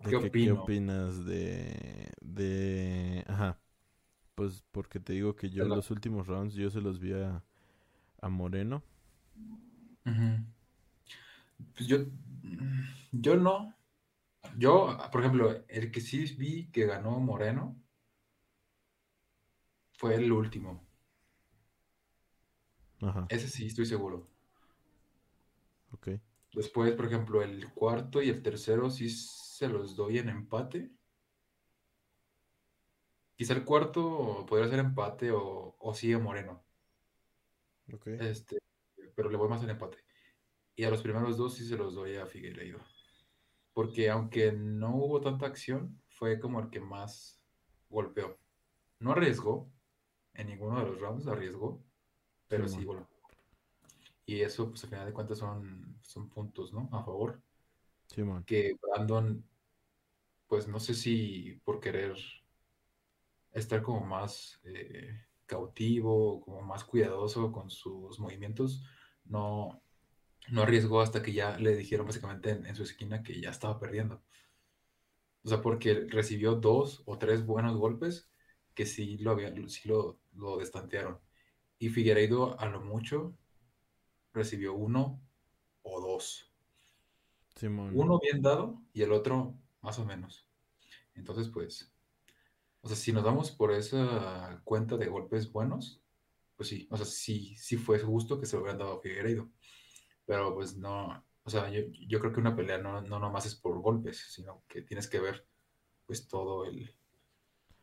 [0.00, 0.62] De ¿Qué que, ¿Qué opino?
[0.62, 2.10] opinas de...
[2.20, 3.24] De...
[3.26, 3.58] Ajá.
[4.36, 7.42] Pues porque te digo que yo la- los últimos rounds yo se los vi a,
[8.20, 8.82] a Moreno.
[11.74, 11.98] Pues yo,
[13.12, 13.74] yo no.
[14.56, 17.76] Yo, por ejemplo, el que sí vi que ganó Moreno
[19.96, 20.86] fue el último.
[23.02, 24.28] Ajá, Ese sí, estoy seguro.
[25.92, 26.08] ok.
[26.54, 30.90] Después, por ejemplo, el cuarto y el tercero sí se los doy en empate.
[33.36, 36.64] Quizá el cuarto podría ser empate o, o sí a Moreno.
[37.92, 38.06] Ok.
[38.18, 38.58] Este,
[39.14, 39.98] pero le voy más en empate.
[40.76, 42.80] Y a los primeros dos sí se los doy a Figueiredo.
[43.72, 47.40] Porque aunque no hubo tanta acción, fue como el que más
[47.88, 48.38] golpeó.
[48.98, 49.70] No arriesgó
[50.34, 51.82] en ninguno de los rounds, arriesgó,
[52.48, 53.08] pero sí golpeó.
[54.24, 56.88] Y eso, pues al final de cuentas, son, son puntos, ¿no?
[56.92, 57.42] A favor.
[58.06, 58.44] Simón.
[58.44, 59.44] Que Brandon,
[60.46, 62.16] pues no sé si por querer
[63.52, 68.84] estar como más eh, cautivo, como más cuidadoso con sus movimientos,
[69.24, 69.82] no,
[70.50, 73.78] no arriesgó hasta que ya le dijeron básicamente en, en su esquina que ya estaba
[73.78, 74.22] perdiendo.
[75.44, 78.28] O sea, porque recibió dos o tres buenos golpes
[78.74, 81.18] que sí lo, había, sí lo, lo destantearon.
[81.78, 83.36] Y Figueiredo a lo mucho
[84.32, 85.20] recibió uno
[85.82, 86.52] o dos.
[87.56, 87.92] Simón.
[87.94, 90.46] Uno bien dado y el otro más o menos.
[91.14, 91.92] Entonces, pues,
[92.80, 96.02] o sea, si nos damos por esa cuenta de golpes buenos,
[96.56, 99.50] pues sí, o sea, sí, sí fue justo que se lo hubieran dado a Figueiredo.
[100.26, 103.54] Pero pues no, o sea, yo, yo creo que una pelea no, no nomás es
[103.56, 105.46] por golpes, sino que tienes que ver
[106.06, 106.94] pues todo el,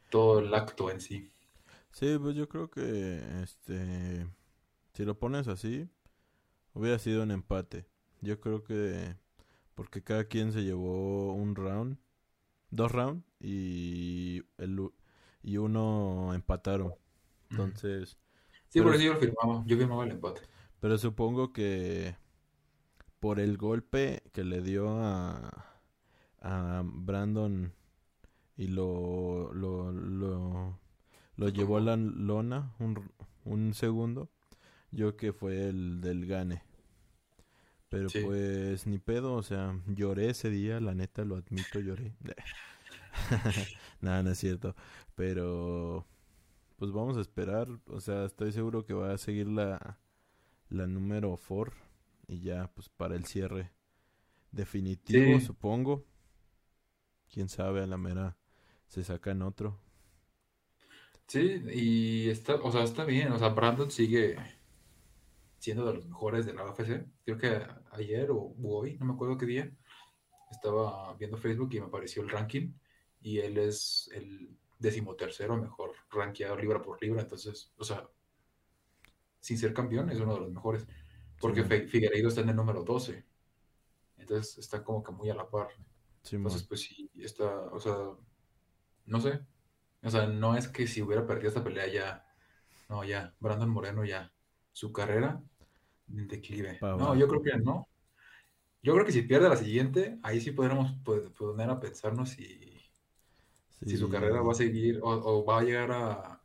[0.10, 1.32] todo el acto en sí.
[1.92, 4.28] Sí, pues yo creo que este
[4.94, 5.90] Si lo pones así,
[6.74, 7.88] hubiera sido un empate.
[8.22, 9.18] Yo creo que
[9.76, 11.98] porque cada quien se llevó un round,
[12.72, 14.92] dos rounds y el
[15.44, 16.96] y uno empataron.
[17.52, 18.20] Entonces,
[18.70, 19.64] sí, por eso yo lo firmaba.
[19.68, 20.42] Yo firmaba el empate.
[20.80, 22.16] Pero supongo que
[23.20, 25.82] por el golpe que le dio a,
[26.42, 27.74] a Brandon
[28.56, 33.12] y lo, lo, lo, llevó a la lona un,
[33.46, 34.30] un segundo,
[34.92, 36.64] yo que fue el del gane.
[37.90, 42.14] Pero pues ni pedo, o sea, lloré ese día, la neta lo admito, lloré.
[44.02, 44.76] Nada, no es cierto.
[45.16, 46.06] Pero
[46.78, 49.98] pues vamos a esperar, o sea, estoy seguro que va a seguir la,
[50.70, 51.89] la número 4
[52.30, 53.72] y ya pues para el cierre
[54.52, 56.06] definitivo, supongo.
[57.28, 58.38] Quién sabe, a la mera
[58.88, 59.80] se sacan otro.
[61.28, 64.36] Sí, y está, o sea, está bien, o sea, Brandon sigue
[65.60, 67.06] siendo de los mejores de la UFC.
[67.24, 67.62] Creo que
[67.92, 69.72] ayer o hoy, no me acuerdo qué día,
[70.50, 72.74] estaba viendo Facebook y me apareció el ranking
[73.22, 78.08] y él es el decimotercero mejor rankeado libra por libra, entonces, o sea,
[79.40, 80.88] sin ser campeón es uno de los mejores,
[81.40, 83.26] porque Figueiredo está en el número 12,
[84.18, 85.70] entonces está como que muy a la par.
[86.32, 87.96] entonces, pues sí, está, o sea,
[89.06, 89.40] no sé,
[90.04, 92.26] o sea, no es que si hubiera perdido esta pelea ya,
[92.90, 94.32] no, ya, Brandon Moreno ya,
[94.72, 95.42] su carrera
[96.10, 96.80] en declive.
[96.82, 97.88] no, yo creo que no.
[98.82, 100.94] Yo creo que si pierde la siguiente, ahí sí podríamos
[101.38, 102.82] poner a pensarnos si,
[103.86, 106.42] si su carrera va a seguir o, va a llegar a,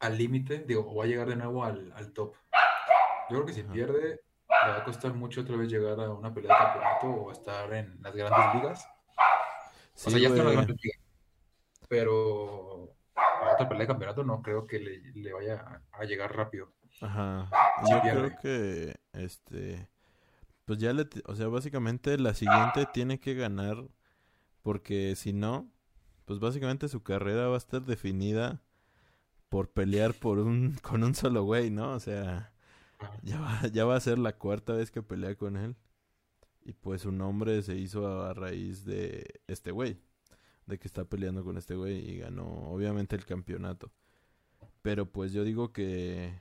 [0.00, 2.34] al límite, digo, o va a llegar de nuevo al, top.
[3.30, 6.34] Yo creo que si pierde, le va a costar mucho otra vez llegar a una
[6.34, 8.88] pelea de campeonato o estar en las grandes ligas.
[10.06, 11.00] o sea, ya está en las grandes ligas.
[11.88, 16.72] Pero a otra pelea de campeonato no creo que le, vaya a, llegar rápido.
[17.00, 17.48] Ajá.
[17.88, 19.88] Yo creo que, este,
[20.64, 23.76] pues ya le, o sea, básicamente la siguiente tiene que ganar
[24.62, 25.70] porque si no,
[26.24, 28.60] pues básicamente su carrera va a estar definida
[29.48, 31.92] por pelear por un con un solo güey, ¿no?
[31.92, 32.49] O sea,
[33.22, 35.76] ya va, ya va a ser la cuarta vez que pelea con él.
[36.62, 39.98] Y pues su nombre se hizo a, raíz de este güey,
[40.66, 43.90] de que está peleando con este güey y ganó obviamente el campeonato.
[44.82, 46.40] Pero pues yo digo que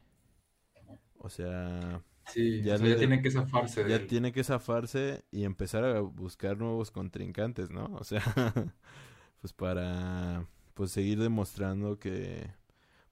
[1.19, 2.01] o sea,
[2.33, 3.89] Sí, ya, tiene que zafarse.
[3.89, 7.85] Ya tiene que zafarse y empezar a buscar nuevos contrincantes, ¿no?
[7.99, 8.21] O sea,
[9.41, 12.51] pues para pues seguir demostrando que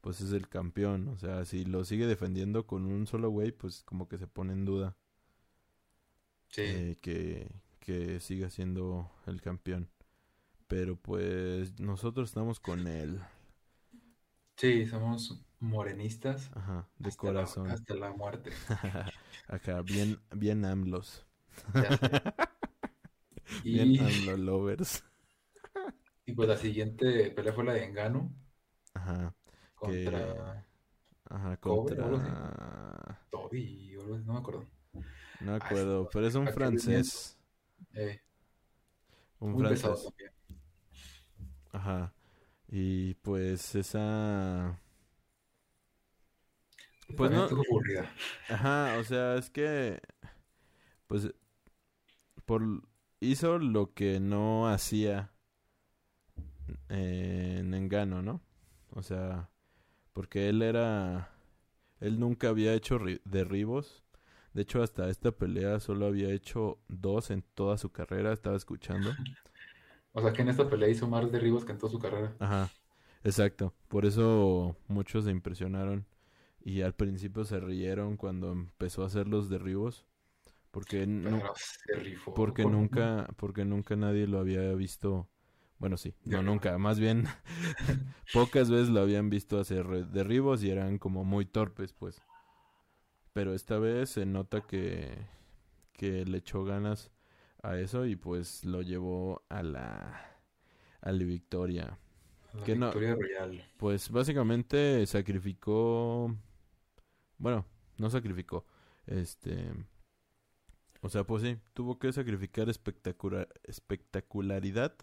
[0.07, 3.83] pues es el campeón, o sea, si lo sigue defendiendo con un solo güey, pues
[3.83, 4.95] como que se pone en duda
[6.55, 9.89] eh, que, que siga siendo el campeón.
[10.67, 13.19] Pero pues nosotros estamos con él.
[14.55, 16.51] Sí, somos morenistas.
[16.55, 17.69] Ajá, de corazón.
[17.69, 18.51] hasta la muerte.
[19.49, 21.25] Acá, bien, bien AMLOS.
[23.61, 25.03] bien AMLO lovers.
[26.25, 28.33] Y pues la siguiente pelea fue la de Engano.
[28.93, 29.33] Ajá.
[29.77, 30.65] Contra.
[31.29, 33.19] Ajá, contra.
[33.29, 34.65] Toby, no me acuerdo.
[35.39, 37.37] No me acuerdo, pero es un francés.
[37.93, 38.19] Eh,
[39.39, 40.11] un francés.
[41.71, 42.11] Ajá.
[42.69, 44.79] Y pues esa.
[47.15, 47.47] Pues no.
[48.49, 50.01] Ajá, o sea, es que.
[51.05, 51.31] Pues.
[52.45, 52.63] Por.
[53.19, 55.31] Hizo lo que no hacía
[56.89, 58.41] en Engano, ¿no?
[58.91, 59.49] O sea,
[60.17, 61.29] porque él era,
[61.99, 64.03] él nunca había hecho derribos.
[64.51, 69.11] De hecho, hasta esta pelea solo había hecho dos en toda su carrera, estaba escuchando.
[70.13, 72.35] o sea, que en esta pelea hizo más derribos que en toda su carrera.
[72.39, 72.71] Ajá,
[73.23, 73.75] exacto.
[73.89, 76.07] Por eso muchos se impresionaron
[76.61, 80.07] y al principio se rieron cuando empezó a hacer los derribos.
[80.71, 81.07] Porque,
[82.35, 85.29] porque nunca, porque nunca nadie lo había visto
[85.79, 87.25] bueno, sí, no nunca, más bien
[88.33, 92.21] pocas veces lo habían visto hacer derribos y eran como muy torpes, pues.
[93.33, 95.27] Pero esta vez se nota que,
[95.93, 97.11] que le echó ganas
[97.61, 100.39] a eso y pues lo llevó a la,
[101.01, 101.99] a la victoria.
[102.53, 106.35] La que victoria no, Pues básicamente sacrificó,
[107.37, 107.65] bueno,
[107.97, 108.65] no sacrificó,
[109.05, 109.71] este,
[111.01, 114.95] o sea, pues sí, tuvo que sacrificar espectacular, espectacularidad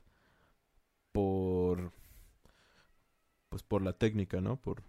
[1.15, 1.93] por
[3.49, 4.61] pues por la técnica, ¿no?
[4.61, 4.83] Por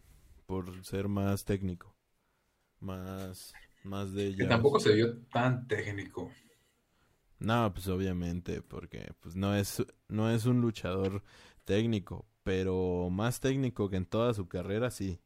[0.47, 1.95] por ser más técnico.
[2.79, 4.49] Más más de ella.
[4.49, 6.31] Tampoco se vio tan técnico.
[7.37, 11.21] No, pues obviamente, porque pues no es no es un luchador
[11.63, 15.19] técnico, pero más técnico que en toda su carrera sí.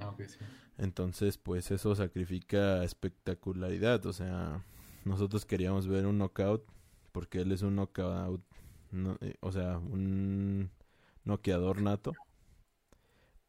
[0.00, 0.38] Ah, sí.
[0.78, 4.06] Entonces, pues eso sacrifica espectacularidad.
[4.06, 4.64] O sea,
[5.04, 6.64] nosotros queríamos ver un knockout
[7.12, 8.40] porque él es un knockout,
[9.20, 10.70] eh, o sea, un
[11.24, 12.12] noqueador nato.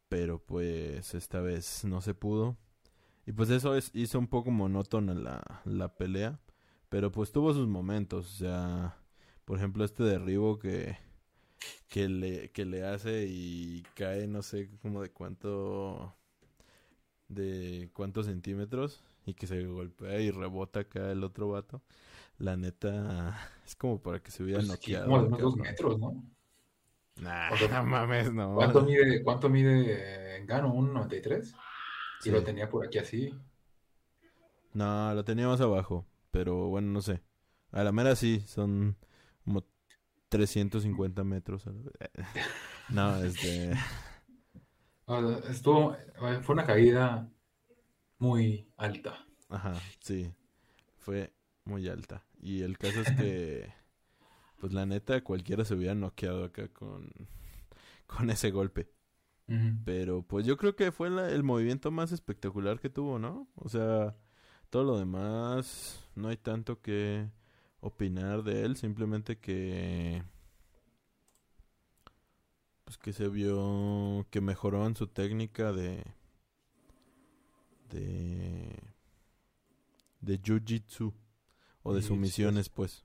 [0.08, 2.56] Pero pues esta vez no se pudo.
[3.26, 6.40] Y pues eso es, hizo un poco monótona la, la pelea.
[6.90, 8.26] Pero pues tuvo sus momentos.
[8.34, 8.98] O sea,
[9.44, 10.98] por ejemplo, este derribo que,
[11.88, 16.14] que, le, que le hace y cae, no sé, como de cuánto
[17.28, 21.82] de cuántos centímetros y que se golpea y rebota acá el otro vato.
[22.40, 25.04] La neta es como para que se hubiera pues noqueado.
[25.04, 26.24] como de unos dos metros, ¿no?
[27.20, 28.54] Nah, no mames, no.
[28.54, 30.72] ¿Cuánto mide, cuánto mide Gano?
[30.72, 31.54] ¿Un 93?
[32.24, 33.34] Y lo tenía por aquí así.
[34.72, 36.06] No, lo tenía más abajo.
[36.30, 37.22] Pero bueno, no sé.
[37.72, 38.96] A la mera sí, son
[39.44, 39.66] como
[40.30, 41.64] 350 metros.
[42.88, 43.72] no, este.
[45.50, 45.94] Estuvo,
[46.42, 47.28] fue una caída
[48.18, 49.26] muy alta.
[49.50, 50.32] Ajá, sí,
[50.98, 52.24] fue muy alta.
[52.40, 53.72] Y el caso es que,
[54.60, 57.10] pues la neta, cualquiera se hubiera noqueado acá con,
[58.06, 58.90] con ese golpe.
[59.84, 63.48] Pero pues yo creo que fue el movimiento más espectacular que tuvo, ¿no?
[63.56, 64.16] O sea,
[64.70, 67.28] todo lo demás, no hay tanto que
[67.80, 70.22] opinar de él, simplemente que
[72.84, 76.04] pues que se vio que mejoró en su técnica de
[77.90, 78.78] de
[80.20, 81.12] de jiu-jitsu
[81.82, 83.04] o de sumisiones, pues.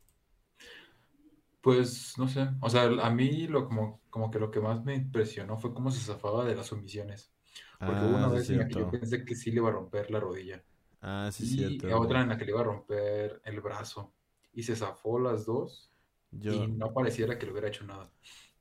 [1.62, 4.94] Pues no sé, o sea, a mí lo como, como que lo que más me
[4.94, 7.32] impresionó fue cómo se zafaba de las sumisiones.
[7.80, 9.74] Porque hubo una ah, vez en la que yo pensé que sí le iba a
[9.74, 10.64] romper la rodilla.
[11.02, 12.00] Ah, sí, y cierto.
[12.00, 14.14] otra en la que le iba a romper el brazo.
[14.54, 15.92] Y se zafó las dos.
[16.32, 18.12] Y no pareciera que le hubiera hecho nada.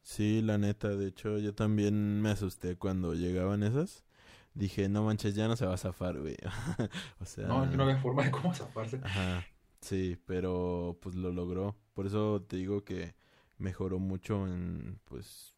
[0.03, 4.05] Sí, la neta, de hecho yo también me asusté cuando llegaban esas.
[4.53, 6.37] Dije, no manches, ya no se va a zafar, güey.
[7.21, 7.47] o sea...
[7.47, 9.01] No, no había forma de cómo zafarse.
[9.03, 9.45] Ajá,
[9.85, 11.77] sí, pero pues lo logró.
[11.95, 13.15] Por eso te digo que
[13.59, 15.55] mejoró mucho en, pues,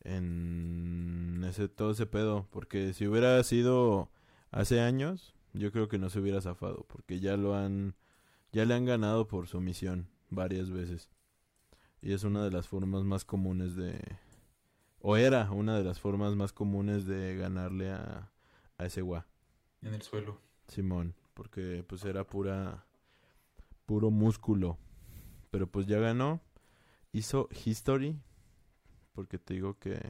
[0.00, 2.46] en ese, todo ese pedo.
[2.50, 4.10] Porque si hubiera sido
[4.50, 6.84] hace años, yo creo que no se hubiera zafado.
[6.88, 7.96] Porque ya lo han,
[8.52, 11.08] ya le han ganado por su misión varias veces.
[12.00, 13.98] Y es una de las formas más comunes de...
[15.00, 18.32] O era una de las formas más comunes de ganarle a,
[18.78, 19.26] a ese gua.
[19.82, 20.40] En el suelo.
[20.68, 22.84] Simón, porque pues era pura...
[23.86, 24.78] Puro músculo.
[25.50, 26.40] Pero pues ya ganó.
[27.12, 28.20] Hizo history.
[29.12, 30.00] Porque te digo que...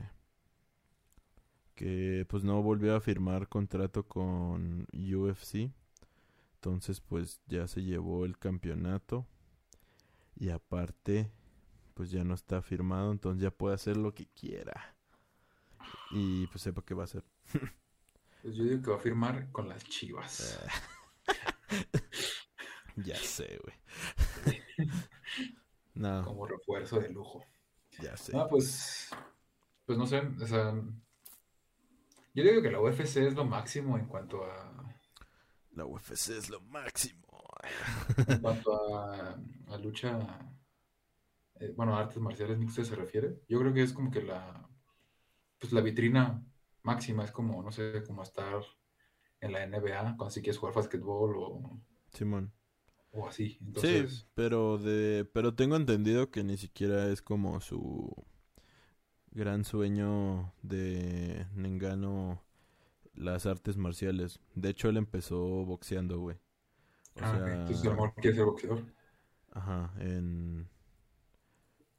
[1.74, 5.70] Que pues no volvió a firmar contrato con UFC.
[6.54, 9.26] Entonces pues ya se llevó el campeonato.
[10.34, 11.30] Y aparte
[11.96, 14.94] pues ya no está firmado, entonces ya puede hacer lo que quiera.
[16.10, 17.24] Y pues sepa qué va a hacer.
[18.42, 20.60] pues yo digo que va a firmar con las chivas.
[22.96, 24.56] ya sé, güey.
[25.94, 26.24] no.
[26.24, 27.44] Como refuerzo de lujo.
[28.00, 28.36] Ya sé.
[28.36, 29.10] No, pues,
[29.84, 30.74] pues no sé, o sea,
[32.34, 34.94] yo digo que la UFC es lo máximo en cuanto a...
[35.72, 37.26] La UFC es lo máximo.
[38.26, 40.46] en cuanto a, a lucha
[41.60, 44.68] eh, bueno, artes marciales mixtas se refiere, yo creo que es como que la,
[45.58, 46.44] pues la vitrina
[46.82, 48.62] máxima es como, no sé, como estar
[49.40, 51.80] en la NBA cuando si quieres jugar básquetbol o...
[52.12, 52.52] Simón.
[53.12, 53.58] O así.
[53.80, 58.12] Sí, pero de, pero tengo entendido que ni siquiera es como su
[59.30, 62.42] gran sueño de Nengano
[63.14, 64.40] las artes marciales.
[64.54, 66.36] De hecho, él empezó boxeando, güey.
[67.14, 67.60] O ah, sea...
[67.60, 68.84] Entonces, amor quiere ser boxeador.
[69.52, 70.68] Ajá, en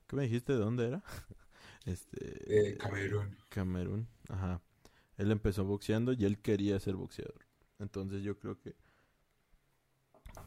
[0.08, 0.54] ¿Qué me dijiste?
[0.54, 1.04] ¿De dónde era?
[1.86, 2.72] Este.
[2.72, 3.38] Eh, Camerún.
[3.48, 4.62] Camerún, ajá.
[5.15, 7.46] Él empezó boxeando y él quería ser boxeador.
[7.80, 8.76] Entonces yo creo que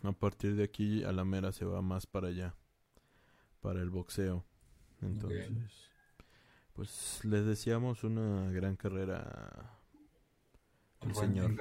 [0.03, 2.55] a partir de aquí a la mera se va más para allá.
[3.61, 4.44] Para el boxeo.
[5.03, 5.50] Entonces,
[6.72, 9.78] pues les deseamos una gran carrera
[11.01, 11.55] al señor.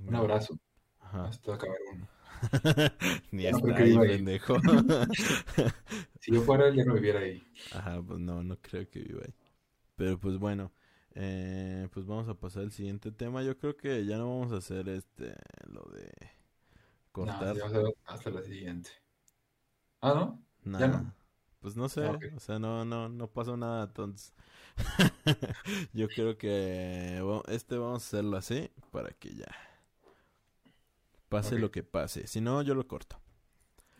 [0.00, 0.58] Un abrazo.
[1.00, 1.28] Ajá.
[1.28, 2.08] Hasta Camerún.
[3.30, 4.56] Ni está ahí, pendejo.
[6.20, 7.42] si yo fuera, ya no viviera ahí.
[7.72, 9.34] Ajá, pues no, no creo que viva ahí.
[9.94, 10.72] Pero pues bueno,
[11.14, 13.42] eh, pues vamos a pasar al siguiente tema.
[13.42, 15.34] Yo creo que ya no vamos a hacer este,
[15.66, 16.12] lo de
[17.16, 17.56] cortar.
[17.56, 18.90] No, hasta la siguiente.
[20.02, 20.78] Ah, ¿no?
[20.78, 21.14] ¿Ya no?
[21.60, 24.34] Pues no sé, ah, o sea, no, no, no pasó nada, entonces.
[25.94, 29.46] Yo creo que este vamos a hacerlo así para que ya
[31.30, 32.26] Pase lo que pase.
[32.26, 33.18] Si no, yo lo corto.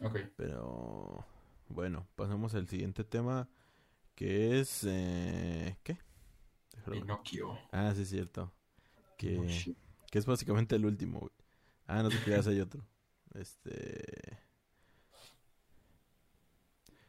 [0.01, 0.21] Ok.
[0.37, 1.27] Pero
[1.69, 3.49] bueno, pasamos al siguiente tema
[4.15, 4.85] que es...
[4.87, 5.99] Eh, ¿Qué?
[6.89, 7.59] Pinocchio.
[7.73, 8.53] Ah, sí, es cierto.
[9.19, 9.75] Que,
[10.09, 11.33] que es básicamente el último, güey.
[11.89, 12.87] Ah, no te creas, hay otro.
[13.39, 14.39] Este.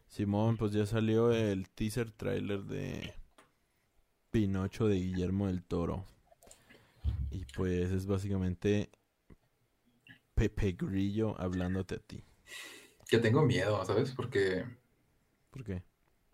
[0.07, 3.13] Simón, pues ya salió el teaser trailer de
[4.31, 6.05] Pinocho de Guillermo del Toro.
[7.31, 8.89] Y pues es básicamente
[10.33, 12.23] Pepe Grillo hablándote a ti.
[13.07, 14.11] Que tengo miedo, ¿sabes?
[14.11, 14.65] Porque,
[15.51, 15.83] ¿Por qué?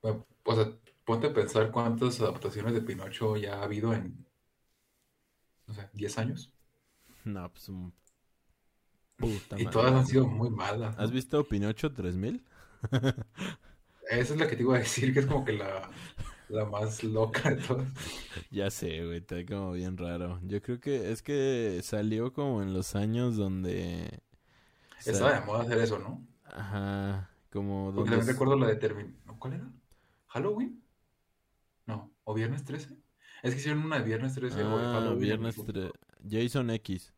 [0.02, 0.72] bueno, o sea,
[1.06, 4.26] ponte a pensar cuántas adaptaciones de Pinocho ya ha habido en,
[5.68, 6.54] no sé, 10 años.
[7.26, 7.94] No, pues un
[9.18, 9.72] puta Y madre.
[9.72, 12.44] todas han sido muy malas, ¿Has visto Pinocho 3000?
[14.10, 15.90] Esa es la que te iba a decir, que es como que la,
[16.50, 17.88] la más loca de todas.
[18.50, 20.40] Ya sé, güey, está como bien raro.
[20.44, 24.22] Yo creo que es que salió como en los años donde...
[25.06, 26.28] Estaba de moda hacer eso, ¿no?
[26.46, 28.12] Ajá, como Porque donde...
[28.12, 29.22] también recuerdo la de Termin...
[29.26, 29.38] ¿no?
[29.40, 29.72] ¿Cuál era?
[30.28, 30.84] ¿Halloween?
[31.86, 32.98] No, ¿o Viernes 13?
[33.44, 35.20] Es que hicieron una de Viernes 13 o de Ah, Halloween.
[35.20, 35.74] Viernes mismo 3...
[35.74, 35.94] tiempo.
[36.30, 37.14] Jason X.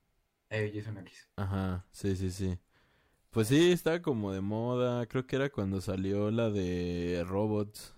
[0.55, 1.27] Eh, Jason X.
[1.35, 2.57] Ajá, sí, sí, sí.
[3.29, 5.05] Pues sí, estaba como de moda.
[5.05, 7.93] Creo que era cuando salió la de Robots.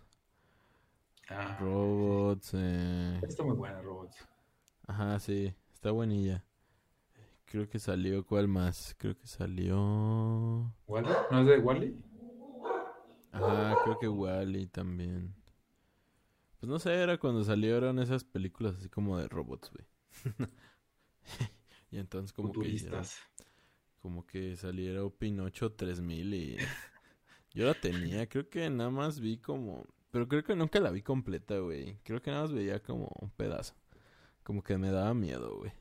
[1.30, 3.20] Ah, Robots, eh...
[3.22, 4.18] Está muy buena, Robots.
[4.88, 6.44] Ajá, sí, está buenilla.
[7.46, 8.96] Creo que salió, ¿cuál más?
[8.98, 10.74] Creo que salió...
[10.88, 11.10] ¿Wally?
[11.30, 12.04] ¿No es de Wally?
[13.34, 15.36] Ajá, creo que Wally también.
[16.60, 19.86] Pues no sé, era cuando salieron esas películas así como de robots, güey.
[21.92, 22.78] y entonces como que
[24.02, 26.58] como que saliera Pinocho 3000 y
[27.54, 31.02] yo la tenía, creo que nada más vi como, pero creo que nunca la vi
[31.02, 31.98] completa, güey.
[32.04, 33.76] Creo que nada más veía como un pedazo.
[34.44, 35.72] Como que me daba miedo, güey.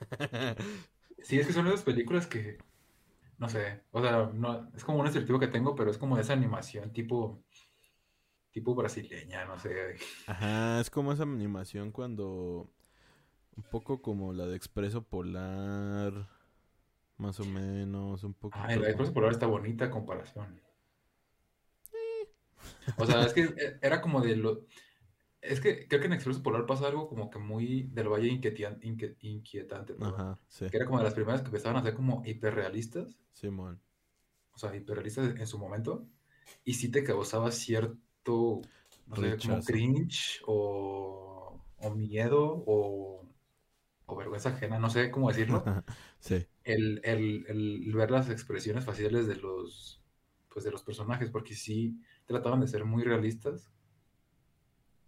[1.22, 2.56] Sí, es que son esas películas que,
[3.36, 6.32] no sé, o sea, no, es como un estereotipo que tengo, pero es como esa
[6.32, 7.44] animación tipo,
[8.52, 9.96] tipo brasileña, no sé.
[10.26, 12.72] Ajá, es como esa animación cuando
[13.60, 16.26] un poco como la de Expreso Polar,
[17.18, 18.64] más o menos, un poquito.
[18.64, 20.58] Ay, la de Expreso Polar está bonita a comparación.
[22.96, 24.64] O sea, es que eh, era como de lo...
[25.42, 29.94] Es que creo que en Expreso Polar pasa algo como que muy del Valle inquietante,
[29.94, 30.14] perdón.
[30.14, 33.78] Ajá, sí, Que era como de las primeras que empezaban a ser como hiperrealistas, Simón.
[34.52, 36.06] o sea, hiperrealistas en su momento,
[36.64, 38.62] y sí te causaba cierto,
[39.06, 43.29] no sé, como cringe o, o miedo o,
[44.10, 45.72] o vergüenza ajena, no sé cómo decirlo,
[46.20, 50.02] sí, el, el- el ver las expresiones faciales de los,
[50.50, 53.70] pues de los personajes, porque sí trataban de ser muy realistas,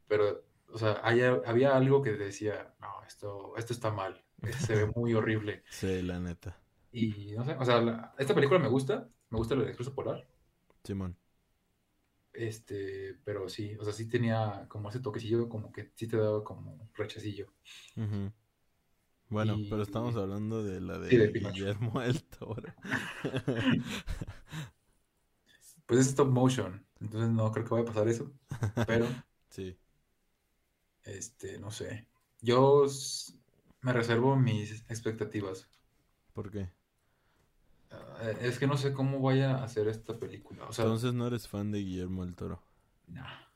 [0.09, 4.75] pero, o sea, haya- había algo que decía, no, esto, esto está mal, eh, se
[4.77, 5.63] ve muy horrible.
[5.69, 6.57] sí, la neta.
[6.93, 10.27] Y no sé, o sea, la- esta película me gusta, me gusta el Expreso Polar,
[10.85, 11.17] Simón.
[12.33, 16.43] este, pero sí, o sea, sí tenía como ese toquecillo, como que sí te daba
[16.45, 17.53] como rechacillo.
[17.97, 18.33] Ujú.
[19.33, 21.65] Bueno, Y- pero estamos hablando de la de, Sí, de Pinocho.
[21.65, 22.73] Guillermo del Toro.
[25.87, 28.33] Pues es stop motion, entonces no creo que vaya a pasar eso,
[28.85, 29.07] pero,
[29.51, 29.77] sí,
[31.05, 32.09] este, no sé.
[32.41, 32.87] Yo
[33.83, 35.69] me reservo mis expectativas.
[36.33, 36.71] ¿por qué?
[37.91, 41.27] Ah, es que no sé cómo vaya a hacer esta película, o sea, Entonces no
[41.29, 42.61] eres fan de Guillermo del Toro.
[43.09, 43.52] nah.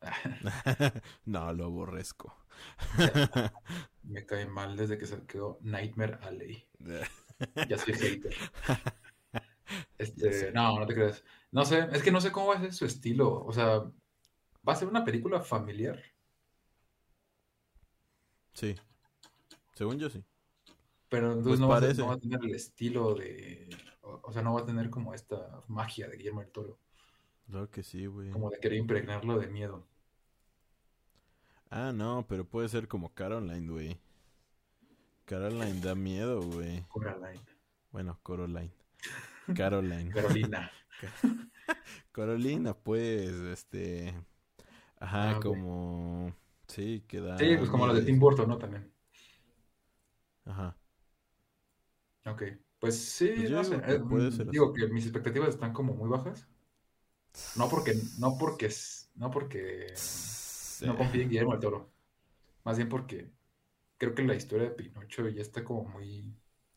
[1.26, 2.34] no, lo aborrezco.
[4.02, 6.66] Me cae mal desde que salió Nightmare Alley.
[7.68, 8.34] Ya soy hater.
[9.98, 11.22] Este, no, no te creas.
[11.52, 13.44] No sé, es que no sé cómo va a ser su estilo.
[13.44, 16.02] O sea, ¿va a ser una película familiar?
[18.54, 18.74] sí,
[19.74, 20.24] según yo sí.
[21.10, 22.00] Pero entonces Pues no, va a ser- parece.
[22.02, 23.68] no va a tener el estilo de...
[24.02, 26.78] O, o sea, no va a tener como esta magia de Guillermo del Toro.
[27.48, 28.30] Claro que sí, güey.
[28.30, 29.86] Como de querer impregnarlo de miedo.
[31.70, 33.98] Ah, no, pero puede ser como Caroline, güey.
[35.26, 36.84] Caroline da miedo, güey.
[36.88, 37.46] Coraline.
[37.92, 38.72] Bueno, Coraline.
[39.54, 40.14] Caroline.
[40.14, 40.70] Carolina.
[42.12, 44.14] Carolina, pues, este...
[45.00, 46.34] Ajá, Ah, como...
[46.68, 48.02] Sí, que da Sí, pues como las de.
[48.02, 48.58] Tim Burton, ¿no?
[48.58, 48.92] También.
[50.46, 50.76] Ajá.
[52.26, 52.42] Ok.
[52.78, 53.76] Pues sí, Pues no sé.
[53.86, 56.48] eh, puede mm, ser digo que mis expectativas están como muy bajas.
[57.54, 58.70] No porque, no porque,
[59.16, 60.86] no porque Sí.
[60.86, 61.92] no confíe en Guillermo del Toro.
[62.64, 63.32] Más bien porque
[63.98, 66.34] creo que la historia de Pinocho ya está como muy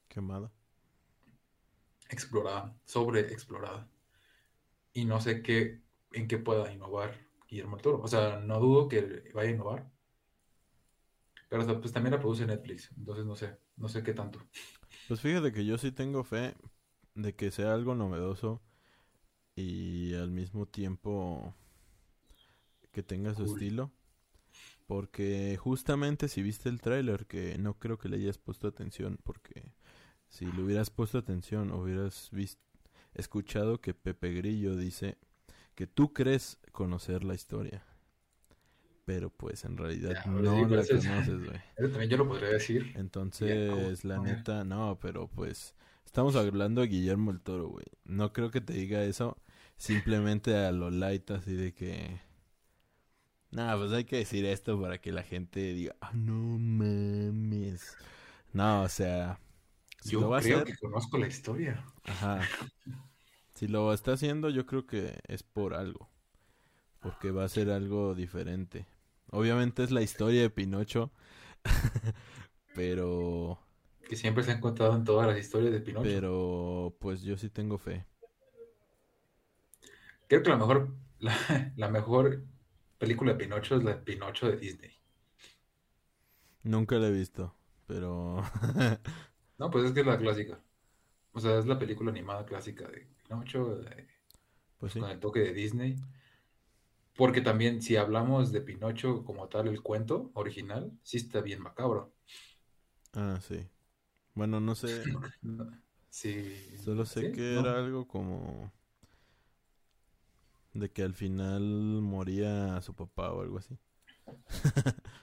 [0.10, 0.52] Quemada.
[2.10, 3.90] explorada, sobreexplorada.
[4.94, 5.82] Y no sé qué,
[6.14, 7.18] en qué pueda innovar
[7.50, 8.02] Guillermo del Toro.
[8.02, 9.92] O sea, no dudo que vaya a innovar.
[11.50, 12.92] Pero pues también la produce Netflix.
[12.98, 14.40] Entonces no sé, no sé qué tanto.
[15.08, 16.56] Pues fíjate que yo sí tengo fe
[17.16, 18.62] de que sea algo novedoso
[19.56, 21.54] y al mismo tiempo
[22.92, 23.54] que tenga su Cool.
[23.54, 23.92] estilo.
[24.88, 29.72] Porque justamente si viste el tráiler, que no creo que le hayas puesto atención, porque
[30.28, 32.62] si le hubieras puesto atención, hubieras visto,
[33.14, 35.18] escuchado que Pepe Grillo dice
[35.76, 37.86] que tú crees conocer la historia.
[39.06, 41.62] Pero pues en realidad Ya, no sí, la pero eso es- conoces, güey.
[41.78, 42.92] Eso también yo lo podría decir.
[42.96, 45.74] Entonces, la neta, no, pero pues
[46.06, 47.86] estamos hablando de Guillermo el Toro, güey.
[48.04, 49.38] No creo que te diga eso
[49.82, 52.22] simplemente a lo light, así de que...
[53.52, 57.98] Nah, pues hay que decir esto para que la gente diga, ah, no mames.
[58.54, 59.40] No, o sea,
[60.02, 61.84] si Yo lo va a creo hacer, que conozco la historia.
[62.06, 62.54] ajá.
[63.54, 66.10] Si lo está haciendo, yo creo que es por algo.
[67.02, 68.88] Porque va a ser algo diferente.
[69.32, 71.12] Obviamente es la historia de Pinocho,
[72.74, 73.60] pero...
[74.08, 76.04] Que siempre se han contado en todas las historias de Pinocho.
[76.04, 78.06] Pero pues yo sí tengo fe.
[80.32, 82.44] Creo que la mejor, la, la mejor
[82.98, 84.92] película de Pinocho es la de Pinocho de Disney.
[86.64, 87.56] Nunca la he visto,
[87.88, 88.44] pero
[89.58, 90.60] No, pues es que es la clásica.
[91.34, 94.08] O sea, es la película animada clásica de Pinocho, de-
[94.80, 95.06] pues sí.
[95.06, 95.98] con el toque de Disney.
[97.16, 102.14] Porque también, si hablamos de Pinocho como tal, el cuento original, sí está bien macabro.
[103.14, 103.68] Ah, sí.
[104.36, 105.08] Bueno, no sé,
[106.10, 106.56] Sí.
[106.76, 107.28] solo sé ¿Sí?
[107.30, 107.60] que ¿No?
[107.60, 108.72] era algo como
[110.74, 111.62] de que al final
[112.02, 113.78] moría su papá o algo así.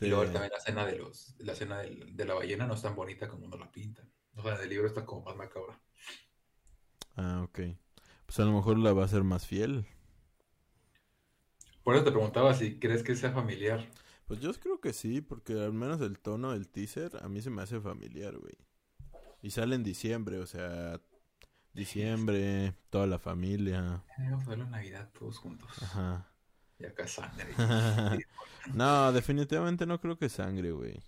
[0.00, 2.82] Y Este, luego también la escena de los, la escena de la ballena no es
[2.82, 4.10] tan bonita como nos la pintan.
[4.34, 5.80] O sea, en el libro está como más macabra.
[7.16, 7.60] ah, ok.
[8.26, 9.86] Pues a lo mejor la va a hacer más fiel.
[11.82, 13.84] Por eso te preguntaba si crees que sea familiar.
[14.26, 17.50] Pues yo creo que sí, porque al menos el tono del teaser a mí se
[17.50, 18.52] me hace familiar, güey.
[19.42, 21.00] Y sale en diciembre, o sea,
[21.78, 24.04] diciembre, toda la familia.
[24.18, 25.70] Vamos a ver la Navidad todos juntos.
[25.82, 26.26] Ajá.
[26.78, 27.54] Y acá sangre.
[28.74, 31.02] no, definitivamente no creo que sangre, güey.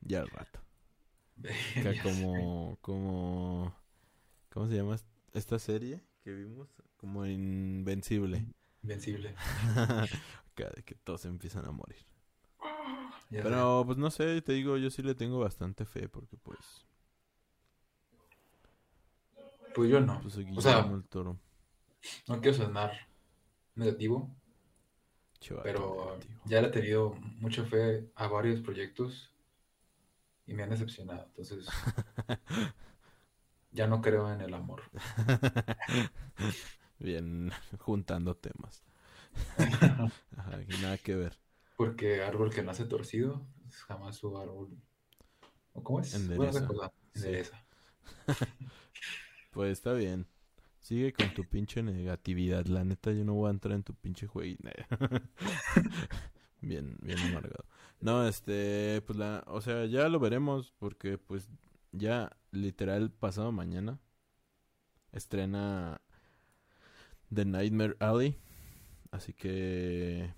[0.00, 0.60] Ya al rato.
[1.76, 3.74] Acá como, como,
[4.50, 4.96] ¿cómo se llama
[5.32, 6.68] esta serie que vimos?
[6.96, 8.46] Como Invencible.
[8.82, 9.34] Invencible.
[9.74, 11.98] Acá de que todos empiezan a morir.
[13.30, 13.48] Ya sé.
[13.48, 16.86] Pero, pues no sé, te digo, yo sí le tengo bastante fe porque, pues,
[19.74, 20.20] Pues yo no.
[20.22, 21.38] pues O sea, Guillermo el Toro.
[22.28, 22.92] no quiero sonar
[23.76, 24.30] negativo,
[25.40, 26.40] Chivato pero negativo.
[26.44, 29.32] ya le he tenido mucha fe a varios proyectos
[30.46, 31.24] y me han decepcionado.
[31.26, 31.66] Entonces,
[33.72, 34.82] ya no creo en el amor.
[36.98, 38.82] Bien, juntando temas.
[40.36, 41.36] Ajá, nada que ver.
[41.76, 43.46] Porque árbol que nace torcido,
[43.86, 44.70] jamás su árbol.
[45.74, 46.12] ¿O cómo es?
[46.34, 46.66] Bueno, Endereza.
[46.66, 47.28] cosa, Sí.
[49.54, 50.26] Pues está bien.
[50.80, 52.66] Sigue con tu pinche negatividad.
[52.66, 54.58] La neta, yo no voy a entrar en tu pinche juego.
[56.60, 57.64] bien, bien amargado.
[58.00, 61.48] No, este, pues la, o sea, ya lo veremos porque pues
[61.92, 64.00] ya literal pasado mañana
[65.12, 66.00] estrena
[67.32, 68.36] The Nightmare Alley.
[69.12, 70.34] Así que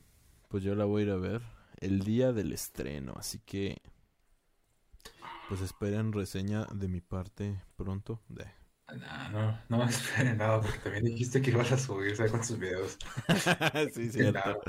[0.48, 1.42] pues yo la voy a ir a ver
[1.80, 3.14] el día del estreno.
[3.16, 3.80] Así que
[5.48, 8.20] pues esperen reseña de mi parte pronto.
[8.28, 8.44] De...
[8.88, 12.58] No, no, no me esperen nada, porque también dijiste que ibas a subir, ¿sabes cuántos
[12.58, 12.96] videos?
[13.92, 14.60] sí, cierto.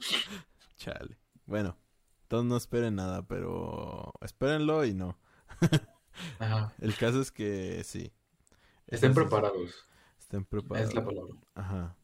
[0.76, 1.16] Chale.
[1.46, 1.76] Bueno,
[2.28, 5.18] todos no esperen nada, pero espérenlo y no.
[6.38, 6.72] Ajá.
[6.78, 8.12] El caso es que sí.
[8.86, 9.86] Estén preparados,
[10.18, 10.90] Estén preparados.
[10.90, 11.34] es la palabra.
[11.54, 11.96] Ajá.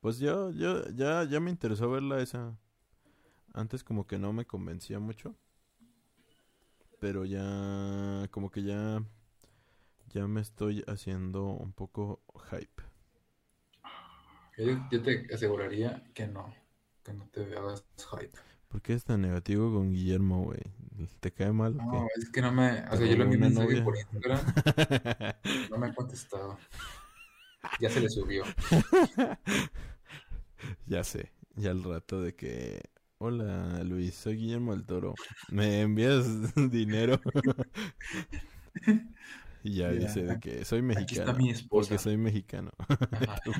[0.00, 2.56] Pues yo, yo, ya, ya me interesó verla esa.
[3.52, 5.34] Antes como que no me convencía mucho.
[7.00, 9.02] Pero ya, como que ya,
[10.10, 12.82] ya me estoy haciendo un poco hype.
[14.56, 16.54] Yo, yo te aseguraría que no,
[17.02, 18.38] que no te hagas hype.
[18.68, 20.60] ¿Por qué es tan negativo con Guillermo, güey?
[21.20, 22.20] ¿Te cae mal o No, qué?
[22.20, 24.40] es que no me, o ¿Te sea, yo envié una mensaje por Instagram,
[25.70, 26.58] no me ha contestado.
[27.80, 28.44] Ya se le subió.
[30.86, 32.80] Ya sé, ya al rato de que...
[33.18, 35.14] Hola Luis, soy Guillermo del Toro.
[35.50, 36.26] ¿Me envías
[36.70, 37.20] dinero?
[39.64, 41.30] y ya dice de que soy Aquí mexicano.
[41.30, 41.88] está mi esposa.
[41.88, 42.70] Porque soy mexicano.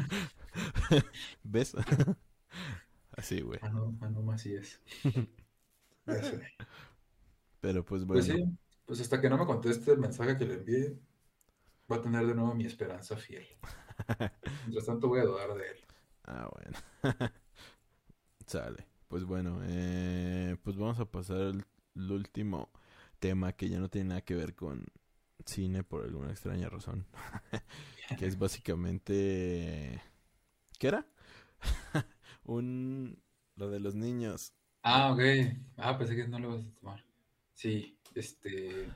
[1.43, 1.75] ¿Ves?
[3.13, 3.59] Así, güey.
[3.63, 4.81] Ah, no, ah, no, así es.
[7.61, 8.23] Pero pues bueno.
[8.25, 8.45] Pues sí,
[8.87, 10.99] pues hasta que no me conteste el mensaje que le envié,
[11.91, 13.47] va a tener de nuevo mi esperanza fiel.
[14.65, 15.77] Mientras tanto voy a dudar de él.
[16.25, 16.79] Ah, bueno.
[18.47, 18.87] Sale.
[19.09, 21.65] Pues bueno, eh, pues vamos a pasar al
[21.97, 22.71] al último
[23.19, 24.87] tema que ya no tiene nada que ver con
[25.51, 27.07] cine por alguna extraña razón.
[28.19, 30.03] que es básicamente...
[30.79, 31.07] ¿Qué era?
[32.45, 33.23] Un
[33.57, 34.55] Lo de los niños.
[34.83, 35.21] Ah, ok.
[35.77, 37.05] Ah, pensé que no lo vas a tomar.
[37.53, 38.89] Sí, este.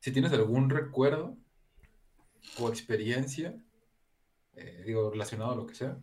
[0.00, 1.38] Si tienes algún recuerdo
[2.58, 3.58] o experiencia,
[4.54, 5.96] eh, digo, relacionado a lo que sea,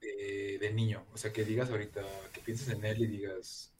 [0.00, 1.04] eh, de niño.
[1.12, 2.02] O sea, que digas ahorita,
[2.32, 3.74] que pienses en él y digas,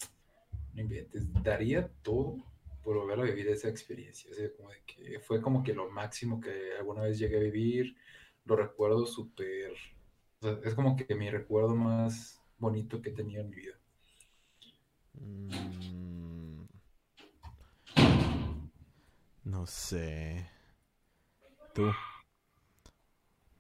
[0.75, 2.37] no inventes, daría todo
[2.83, 4.31] por volver a vivir esa experiencia.
[4.31, 7.41] O sea, como de que fue como que lo máximo que alguna vez llegué a
[7.41, 7.97] vivir.
[8.45, 9.73] Lo recuerdo súper.
[10.41, 13.75] O sea, es como que mi recuerdo más bonito que he tenido en mi vida.
[15.15, 16.65] Mm,
[19.45, 20.49] no sé.
[21.75, 21.91] Tú.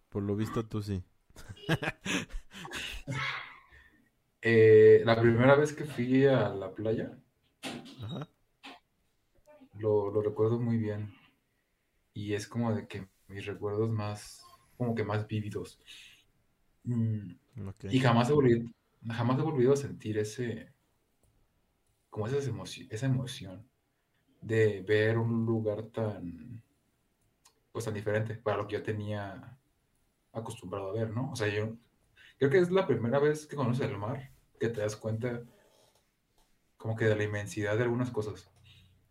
[0.08, 1.02] Por lo visto tú sí.
[4.44, 7.16] Eh, la primera vez que fui a la playa,
[8.02, 8.28] Ajá.
[9.82, 11.14] Lo, lo recuerdo muy bien.
[12.14, 14.44] Y es como de que mis recuerdos más,
[14.76, 15.78] como que más vívidos.
[16.84, 17.32] Mm.
[17.90, 18.70] Y jamás he volvido,
[19.06, 20.72] jamás he volvido a sentir ese,
[22.10, 23.68] como esa emoción, esa emoción
[24.40, 26.62] de ver un lugar tan,
[27.70, 29.58] pues tan diferente para lo que yo tenía
[30.32, 31.30] acostumbrado a ver, ¿no?
[31.30, 31.76] O sea, yo
[32.38, 35.42] creo que es la primera vez que conoces el mar que te das cuenta
[36.76, 38.51] como que de la inmensidad de algunas cosas.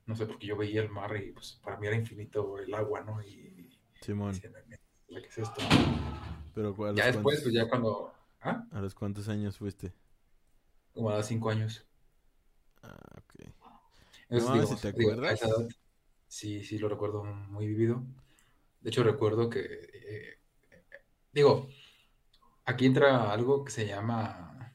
[0.06, 3.02] No sé, porque yo veía el mar y pues para mí era infinito el agua,
[3.02, 3.22] ¿no?
[3.24, 4.34] Y Simón.
[4.40, 5.62] ¿qué es esto?
[6.54, 8.66] Pero ¿a Ya después, cuántos, pues ya cuando, ¿ah?
[8.72, 9.94] ¿a los cuántos años fuiste?
[10.94, 11.86] Como a los cinco años.
[12.84, 13.48] Ah, ok.
[14.30, 15.34] Entonces, No, si te digo, a acuerdas.
[15.42, 15.70] esa edad,
[16.28, 18.04] sí, sí lo recuerdo muy vivido.
[18.82, 19.60] De hecho, recuerdo que,
[19.94, 20.40] eh,
[21.32, 21.70] digo,
[22.66, 24.74] aquí entra algo que se llama,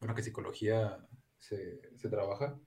[0.00, 1.06] bueno, que psicología
[1.38, 2.58] se, se trabaja,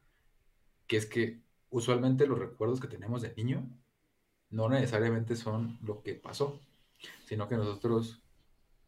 [0.88, 1.43] que es que
[1.74, 3.68] usualmente los recuerdos que tenemos de niño
[4.52, 6.62] no necesariamente son lo que pasó,
[7.26, 8.24] sino que nosotros,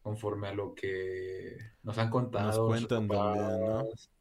[0.01, 2.09] conforme a lo que nos han
[2.39, 3.89] Nos contado nuestros cuentan también, ¿no?
[3.89, 4.11] papás,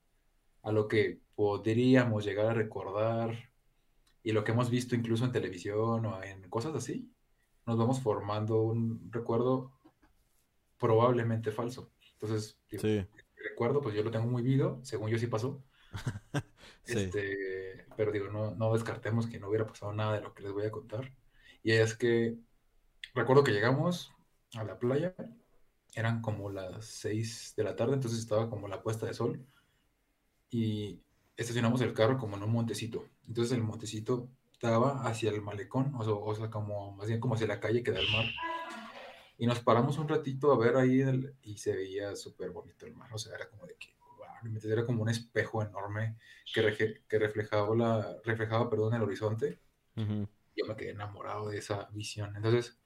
[0.63, 3.53] a lo que podríamos llegar a recordar
[4.23, 7.15] y lo que hemos visto incluso en televisión o en cosas así,
[7.67, 9.73] nos vamos formando un recuerdo
[10.79, 11.93] probablemente falso.
[12.15, 13.07] Entonces, Sí,
[13.37, 15.65] el recuerdo, pues yo lo tengo muy vivo, según yo sí pasó,
[16.85, 17.01] sí.
[17.01, 20.53] este, pero digo, no, no descartemos que no hubiera pasado nada de lo que les
[20.53, 21.11] voy a contar.
[21.63, 22.37] Y es que
[23.15, 24.13] recuerdo que llegamos
[24.55, 25.15] a la playa,
[25.95, 29.45] eran como las 6 de la tarde, entonces estaba como la puesta de sol
[30.51, 31.01] y
[31.37, 33.07] estacionamos el carro como en un montecito.
[33.27, 34.29] Entonces el montecito
[34.61, 37.83] daba hacia el malecón, o sea, o sea, como más bien como hacia la calle
[37.83, 38.27] que da al mar.
[39.37, 42.95] Y nos paramos un ratito a ver ahí el- y se veía súper bonito el
[42.95, 43.11] mar.
[43.13, 43.89] O sea, era como de que,
[44.49, 46.17] inventes, era como un espejo enorme
[46.53, 49.61] que, que reflejaba, la, reflejaba, perdón, el horizonte.
[49.97, 50.29] Ujú.
[50.57, 52.37] Yo me quedé enamorado de esa visión.
[52.37, 52.79] Entonces,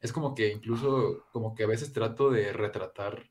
[0.00, 3.30] es como que incluso, como que a veces trato de retratar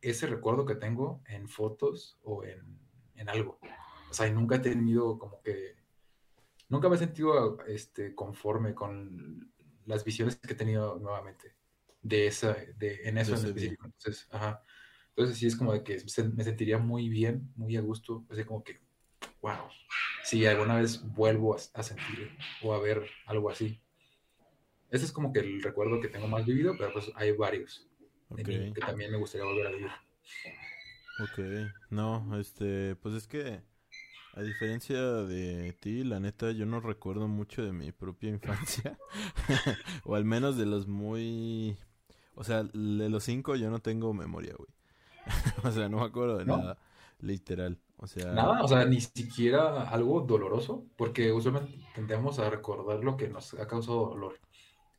[0.00, 2.78] ese recuerdo que tengo en fotos o en,
[3.16, 3.58] en algo.
[4.10, 5.76] O sea, y nunca he tenido como que,
[6.68, 9.52] nunca me he sentido este, conforme con
[9.86, 11.56] las visiones que he tenido nuevamente
[12.02, 13.86] de esa, de, en eso en específico.
[13.86, 14.62] Entonces, ajá.
[15.16, 16.02] Entonces sí es como de que
[16.34, 18.80] me sentiría muy bien, muy a gusto, así como que,
[19.40, 19.68] wow,
[20.24, 23.80] si alguna vez vuelvo a, sentir o a ver algo así.
[24.90, 27.88] Ese es como que el recuerdo que tengo más vivido, pero pues hay varios
[28.36, 29.90] que también me gustaría volver a vivir.
[31.20, 31.72] ok.
[31.90, 33.60] No, este, pues es que
[34.36, 38.98] a diferencia de ti, la neta, yo no recuerdo mucho de mi propia infancia.
[40.04, 41.76] O al menos de los muy...
[42.34, 44.68] O sea, de los cinco yo no tengo memoria, güey.
[45.64, 46.58] O sea, no me acuerdo de ¿No?
[46.58, 46.78] nada,
[47.20, 47.78] literal.
[47.96, 53.16] O sea, Nada, o sea, ni siquiera algo doloroso, porque usualmente tendemos a recordar lo
[53.16, 54.40] que nos ha causado dolor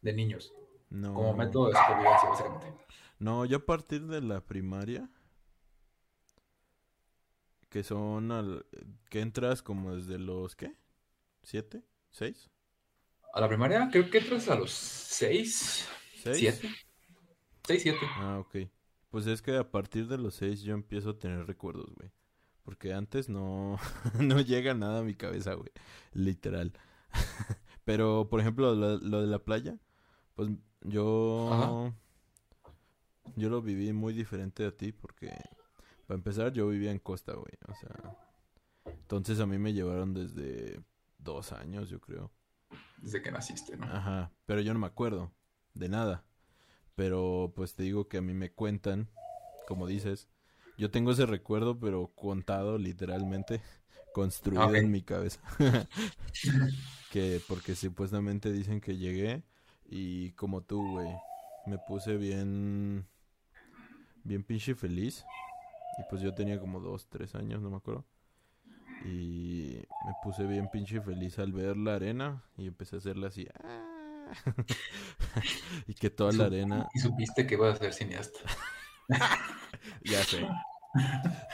[0.02, 0.54] de niños,
[0.90, 1.34] como no...
[1.34, 2.74] método de supervivencia, básicamente.
[3.20, 5.10] No, yo a partir de la primaria,
[7.70, 8.66] que son al...
[9.10, 10.76] que entras como desde los, ¿qué?
[11.44, 11.84] ¿Siete?
[12.12, 12.50] ¿Seis?
[13.34, 15.88] A la primaria creo que entras a los 6,
[16.24, 16.38] ¿Seis?
[16.38, 16.70] 7,
[17.68, 18.00] 6, 7.
[18.16, 18.56] Ah, ok.
[19.16, 22.12] Pues es que a partir de los seis yo empiezo a tener recuerdos, güey.
[22.64, 23.80] Porque antes no,
[24.20, 25.72] no llega nada a mi cabeza, güey.
[26.12, 26.74] Literal.
[27.86, 29.80] Pero, por ejemplo, lo, lo de la playa,
[30.34, 30.50] pues
[30.82, 31.50] yo...
[31.50, 31.96] Ajá.
[33.38, 35.32] Yo lo viví muy diferente a ti porque,
[36.08, 37.58] para empezar, yo vivía en costa, güey.
[37.70, 38.18] O sea,
[38.84, 40.84] entonces a mí me llevaron desde
[41.20, 42.34] dos años, yo creo.
[42.98, 43.86] Desde que naciste, ¿no?
[43.86, 45.32] Ajá, pero yo no me acuerdo
[45.74, 46.26] de nada.
[46.96, 49.10] Pero pues te digo que a mí me cuentan,
[49.68, 50.28] como dices,
[50.78, 53.62] yo tengo ese recuerdo, pero contado literalmente,
[54.14, 55.40] construido en mi cabeza.
[57.12, 59.44] que porque supuestamente dicen que llegué
[59.86, 61.10] y como tú, güey,
[61.66, 63.06] me puse bien,
[64.24, 65.26] bien pinche feliz.
[65.98, 68.06] Y pues yo tenía como dos, tres años, no me acuerdo.
[69.06, 73.48] Y me puse bien pinche feliz al ver la arena y empecé a hacerle así.
[73.64, 73.95] "Ah".
[75.88, 78.40] y que toda la arena, Y supiste que ibas a ser cineasta.
[80.04, 80.48] ya sé.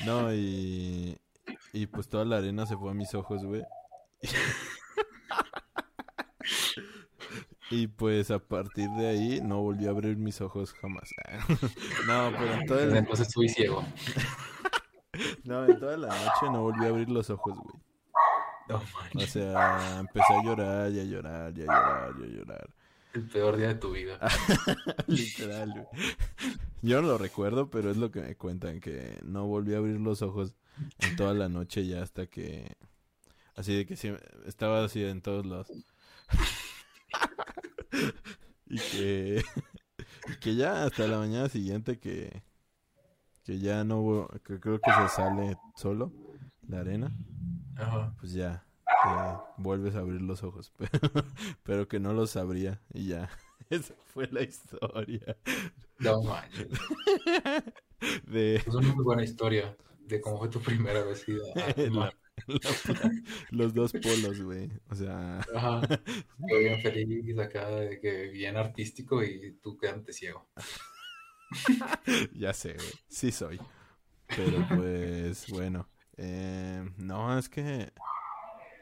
[0.05, 1.17] No, y,
[1.73, 3.63] y pues toda la arena se fue a mis ojos, güey.
[7.71, 11.09] Y pues a partir de ahí no volví a abrir mis ojos jamás.
[12.05, 13.81] No, pero en toda, la, entonces estuve ciego.
[15.45, 17.90] no, en toda la noche no volví a abrir los ojos, güey.
[18.71, 18.81] No
[19.21, 22.69] O sea, empecé a llorar y a llorar y a llorar y a llorar.
[23.13, 24.19] El peor día de tu vida.
[25.07, 25.85] Literal, güey.
[26.81, 29.99] Yo no lo recuerdo, pero es lo que me cuentan, que no volví a abrir
[29.99, 30.55] los ojos
[30.99, 32.77] en toda la noche ya hasta que...
[33.55, 34.13] Así de que sí,
[34.45, 35.67] estaba así en todos lados.
[38.65, 39.43] y que...
[40.29, 42.43] y que ya hasta la mañana siguiente que...
[43.43, 44.29] Que ya no...
[44.45, 46.13] Que creo que se sale solo
[46.67, 47.11] la arena.
[47.81, 48.15] Ajá.
[48.19, 48.65] Pues ya.
[49.57, 50.71] vuelves a abrir los ojos.
[50.77, 51.25] Pero,
[51.63, 52.81] pero que no los abría.
[52.93, 53.29] Y ya.
[53.69, 55.37] Esa fue la historia.
[55.99, 56.67] No manches.
[58.27, 62.13] De Es una muy buena historia de cómo fue tu primera vez la- la-
[63.51, 64.69] los dos polos, güey.
[64.89, 65.81] O sea, Ajá.
[66.49, 70.49] Yo bien feliz acá de que bien artístico y tú quedándote ciego.
[72.33, 72.91] ya sé, güey.
[73.07, 73.59] Sí soy.
[74.35, 75.87] Pero pues, bueno.
[76.17, 77.91] Eh, no, es que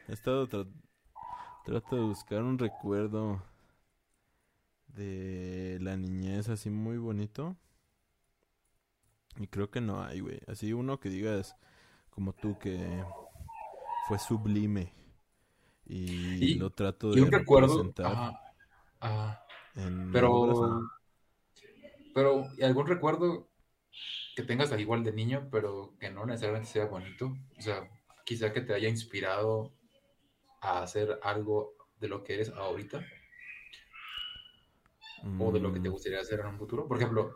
[0.08, 0.68] he estado tra-
[1.66, 3.42] trato de buscar un recuerdo
[4.88, 7.56] de la niñez así muy bonito.
[9.38, 10.42] Y creo que no hay, güey.
[10.48, 11.56] Así uno que digas
[12.10, 13.04] como tú que
[14.08, 14.94] fue sublime.
[15.86, 17.68] Y, Y- lo trato de recuerdo.
[17.68, 18.42] representar Ajá.
[19.00, 19.46] Ajá.
[19.76, 20.34] en Pero.
[20.34, 20.92] obras,
[22.14, 23.49] Pero, ¿y algún recuerdo
[24.36, 27.38] que tengas al igual de niño, pero que no necesariamente sea bonito?
[27.58, 27.90] O sea,
[28.26, 29.74] quizá que te haya inspirado
[30.62, 33.06] a hacer algo de lo que eres ahorita
[35.40, 36.88] o de lo que te Mm, gustaría hacer en un futuro.
[36.88, 37.36] Por ejemplo,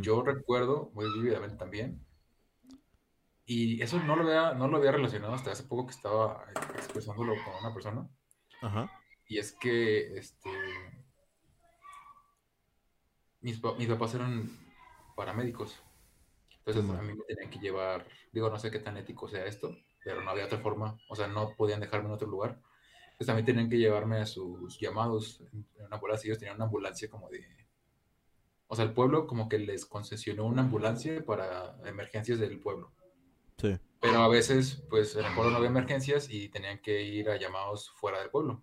[0.00, 2.04] yo recuerdo muy vívidamente también,
[3.46, 6.44] y eso no lo había, no lo había relacionado hasta hace poco que estaba
[6.74, 8.08] expresándolo con una persona,
[8.60, 8.90] Ajá.
[9.28, 10.50] y es que este,
[13.40, 14.50] mis, mis papás eran
[15.14, 15.80] paramédicos.
[16.66, 19.76] Entonces a mí me tenían que llevar, digo, no sé qué tan ético sea esto,
[20.04, 22.60] pero no había otra forma, o sea, no podían dejarme en otro lugar.
[23.04, 26.28] Entonces también tenían que llevarme a sus llamados en en una ambulancia.
[26.28, 27.46] Ellos tenían una ambulancia como de...
[28.66, 32.92] O sea, el pueblo como que les concesionó una ambulancia para emergencias del pueblo.
[33.58, 33.78] Sí.
[34.00, 37.36] Pero a veces, pues en el pueblo no había emergencias y tenían que ir a
[37.36, 38.62] llamados fuera del pueblo.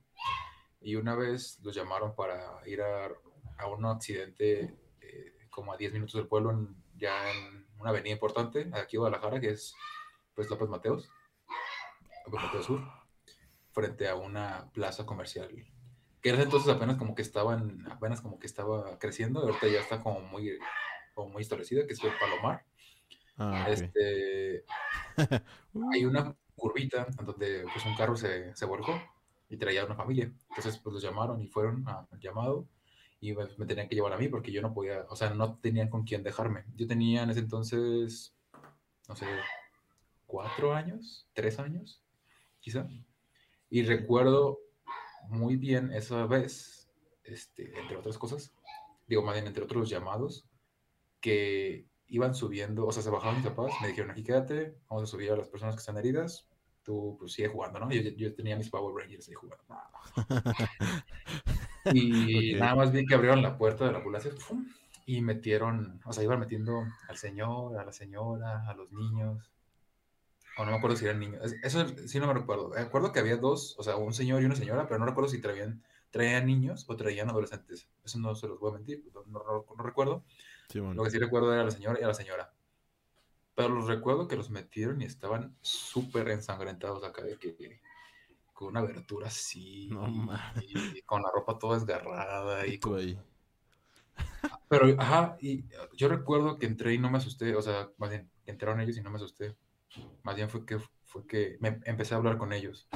[0.82, 3.10] Y una vez los llamaron para ir a,
[3.58, 8.14] a un accidente eh, como a 10 minutos del pueblo, en- ya en una avenida
[8.14, 9.76] importante, aquí en Guadalajara, que es
[10.36, 11.10] pues López Mateos,
[12.26, 12.82] López Mateos Sur,
[13.72, 15.50] frente a una plaza comercial.
[16.22, 20.02] Que ese entonces apenas como que estaban, apenas como que estaba creciendo, ahorita ya está
[20.02, 20.58] como muy,
[21.14, 22.66] como muy establecida, que es el Palomar.
[23.38, 23.68] Ah.
[23.70, 24.64] Este,
[25.94, 28.94] hay una curvita donde pues un carro se, se volcó
[29.50, 30.32] y traía una familia.
[30.50, 32.68] Entonces pues los llamaron y fueron al llamado
[33.24, 35.58] y me, me tenían que llevar a mí porque yo no podía, o sea, no
[35.60, 36.66] tenían con quién dejarme.
[36.76, 38.36] Yo tenía en ese entonces,
[39.08, 39.26] no sé,
[40.26, 42.04] cuatro años, tres años,
[42.60, 42.86] quizá.
[43.70, 44.60] Y recuerdo
[45.30, 46.92] muy bien esa vez,
[47.24, 48.54] este, entre otras cosas,
[49.08, 50.46] digo más bien entre otros llamados,
[51.22, 55.08] que iban subiendo, o sea, se bajaban mis papás, me dijeron, aquí quédate, vamos a
[55.08, 56.50] subir a las personas que están heridas,
[56.84, 57.90] tú pues sigue jugando, ¿no?
[57.90, 59.64] Yo, yo tenía mis Power Rangers ahí jugando.
[61.92, 62.60] Y Ok.
[62.60, 64.66] nada más vi que abrieron la puerta de la ambulancia ¡fum!
[65.06, 69.52] y metieron, o sea, iban metiendo al señor, a la señora, a los niños.
[70.58, 71.44] O no me acuerdo si eran niños.
[71.44, 72.70] Es- Eso sí no me recuerdo.
[72.70, 75.30] Me acuerdo que había dos, o sea, un señor y una señora, pero no recuerdo
[75.30, 77.90] si traían, traían niños o traían adolescentes.
[78.06, 80.24] Eso no se los voy a mentir, no, no- no- no recuerdo.
[80.70, 80.94] Sí, bueno.
[80.96, 82.54] Lo que sí recuerdo era la señora y a la señora.
[83.56, 87.82] Pero los recuerdo que los metieron y estaban súper ensangrentados acá, de que
[88.64, 90.64] con una abertura así, No mames.
[90.66, 92.66] y con la ropa toda desgarrada.
[92.68, 93.18] Y Y tú con- ahí.
[94.68, 98.30] Pero, ajá, y yo recuerdo que entré y no me asusté, o sea, más bien,
[98.46, 99.56] entraron ellos y no me asusté.
[100.24, 102.88] Más bien fue que, fue que me empecé a hablar con ellos.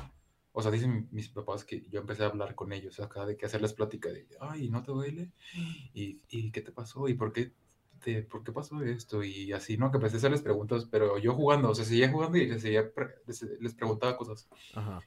[0.51, 3.45] O sea, dicen mis papás que yo empecé a hablar con ellos acá, de que
[3.45, 5.31] hacerles plática de, ay, ¿no te duele?
[5.93, 7.07] ¿Y, y qué te pasó?
[7.07, 7.53] ¿Y por qué,
[8.03, 9.23] te, por qué pasó esto?
[9.23, 9.91] Y así, ¿no?
[9.91, 12.91] Que empecé a hacerles preguntas, pero yo jugando, o sea, seguía jugando y les, seguía
[12.91, 14.49] pre- les, les preguntaba cosas.
[14.73, 14.99] Ajá.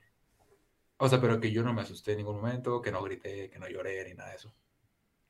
[1.03, 3.59] O sea, pero que yo no me asusté en ningún momento, que no grité, que
[3.59, 4.55] no lloré, ni nada de eso.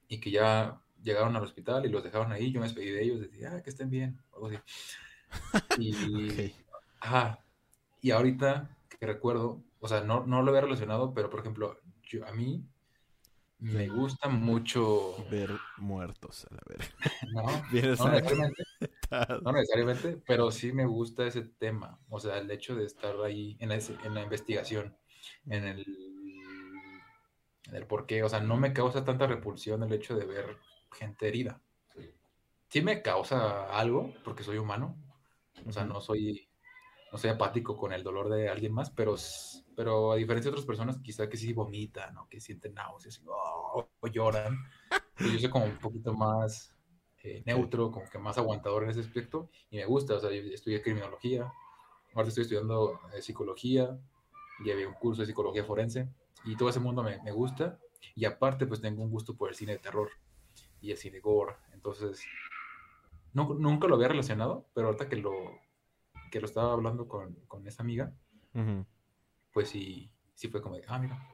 [0.09, 3.21] Y que ya llegaron al hospital y los dejaron ahí, yo me despedí de ellos,
[3.21, 4.59] decía, ah, que estén bien, o algo así.
[5.79, 6.53] Y,
[7.01, 7.45] ajá,
[8.01, 12.27] y ahorita que recuerdo, o sea, no, no lo había relacionado, pero por ejemplo, yo,
[12.27, 12.67] a mí
[13.61, 15.25] me gusta mucho...
[15.31, 16.87] Ver muertos, a la verga.
[17.33, 18.65] No, no necesariamente,
[19.43, 23.57] no necesariamente, pero sí me gusta ese tema, o sea, el hecho de estar ahí
[23.61, 24.97] en, ese, en la investigación,
[25.47, 25.87] en el,
[27.67, 30.57] en el por qué, o sea, no me causa tanta repulsión el hecho de ver
[30.93, 31.61] gente herida.
[32.69, 34.97] Sí me causa algo, porque soy humano,
[35.67, 36.49] o sea, no soy,
[37.11, 39.17] no soy apático con el dolor de alguien más, pero,
[39.75, 43.89] pero a diferencia de otras personas, quizá que sí vomitan o que sienten náuseas oh,
[43.99, 44.57] o lloran,
[45.17, 46.77] pues yo soy como un poquito más
[47.25, 50.41] eh, neutro, como que más aguantador en ese aspecto, y me gusta, o sea, yo
[50.43, 51.53] estudié criminología,
[52.15, 53.99] ahora estoy estudiando eh, psicología,
[54.65, 56.09] y había un curso de psicología forense,
[56.45, 57.79] y todo ese mundo me, me gusta,
[58.15, 60.11] y aparte pues tengo un gusto por el cine de terror
[60.81, 62.25] y el cine gore, entonces
[63.33, 65.33] nunca lo había relacionado, pero ahorita que lo,
[66.31, 68.13] que lo estaba hablando con, con esa amiga,
[69.53, 71.29] pues sí, sí fue como de, ah, mira.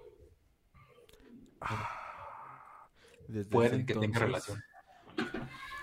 [1.60, 1.96] Ah,
[3.50, 4.62] Puede que tenga relación.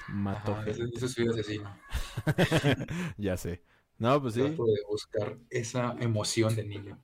[0.10, 1.78] Mató Eso, es asesino.
[3.18, 3.64] ya sé.
[3.98, 4.41] No, pues sí.
[4.41, 7.04] Trato de buscar esa emoción de niño.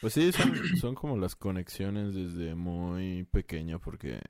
[0.00, 4.20] Pues sí, son, son como las conexiones desde muy pequeño, porque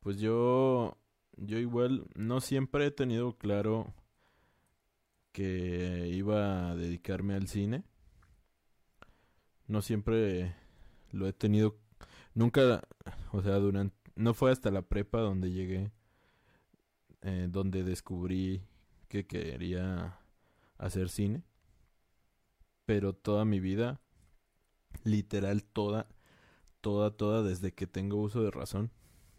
[0.00, 0.96] pues yo
[1.36, 3.94] yo igual no siempre he tenido claro
[5.32, 7.84] que iba a dedicarme al cine.
[9.66, 10.54] No siempre
[11.12, 11.76] lo he tenido.
[12.34, 12.82] Nunca,
[13.32, 13.96] o sea, durante.
[14.16, 15.92] No fue hasta la prepa donde llegué.
[17.22, 18.62] Eh, donde descubrí
[19.08, 20.18] que quería
[20.78, 21.44] hacer cine.
[22.84, 24.00] Pero toda mi vida,
[25.04, 26.08] literal toda,
[26.80, 28.90] toda, toda, desde que tengo uso de razón,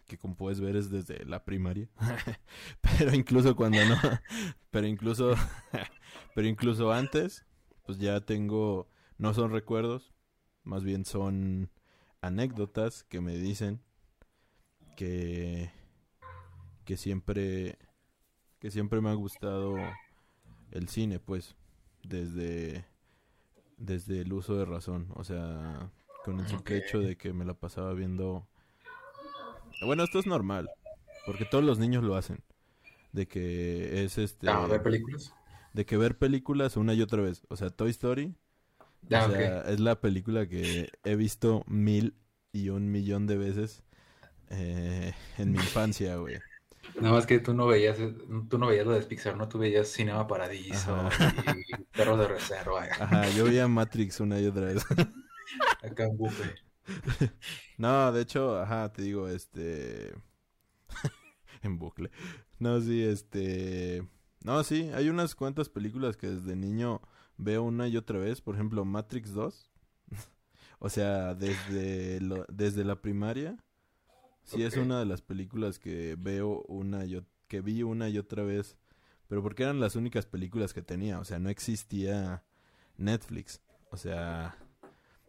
[0.07, 1.89] que como puedes ver es desde la primaria.
[2.81, 3.95] pero incluso cuando no,
[4.71, 5.35] pero incluso,
[6.35, 7.45] pero incluso antes,
[7.85, 10.13] pues ya tengo, no son recuerdos,
[10.63, 11.69] más bien son
[12.21, 13.81] anécdotas que me dicen
[14.97, 15.71] que,
[16.85, 17.77] que siempre,
[18.59, 19.77] que siempre me ha gustado
[20.71, 21.55] el cine, pues,
[22.03, 22.85] desde,
[23.79, 25.89] desde el uso de razón, o sea,
[26.23, 28.47] con el simple hecho de que me la pasaba viendo
[29.85, 30.69] bueno, esto es normal,
[31.25, 32.43] porque todos los niños lo hacen.
[33.11, 34.49] De que es este...
[34.49, 35.33] Ah, ver películas.
[35.73, 37.43] De que ver películas una y otra vez.
[37.49, 38.35] O sea, Toy Story.
[39.11, 42.15] Ah, o sea, es la película que he visto mil
[42.51, 43.83] y un millón de veces
[44.49, 46.39] eh, en mi infancia, güey.
[46.95, 47.97] Nada más que tú no veías,
[48.49, 49.47] tú no veías lo de Pixar, ¿no?
[49.47, 51.09] Tú veías Cinema Paradiso
[51.55, 52.83] y Perros de Reserva.
[52.99, 54.85] Ajá, yo veía Matrix una y otra vez.
[55.83, 56.55] Acá en bufe.
[57.77, 60.13] no, de hecho, ajá, te digo, este...
[61.61, 62.11] en bucle.
[62.59, 64.07] No, sí, este...
[64.43, 67.01] No, sí, hay unas cuantas películas que desde niño
[67.37, 68.41] veo una y otra vez.
[68.41, 69.71] Por ejemplo, Matrix 2.
[70.79, 72.19] o sea, desde,
[72.49, 73.57] desde la primaria.
[74.49, 78.43] Sí es una de las películas que veo una y que vi una y otra
[78.43, 78.77] vez.
[79.27, 81.19] Pero porque eran las únicas películas que tenía.
[81.19, 82.43] O sea, no existía
[82.97, 83.61] Netflix.
[83.91, 84.57] O sea,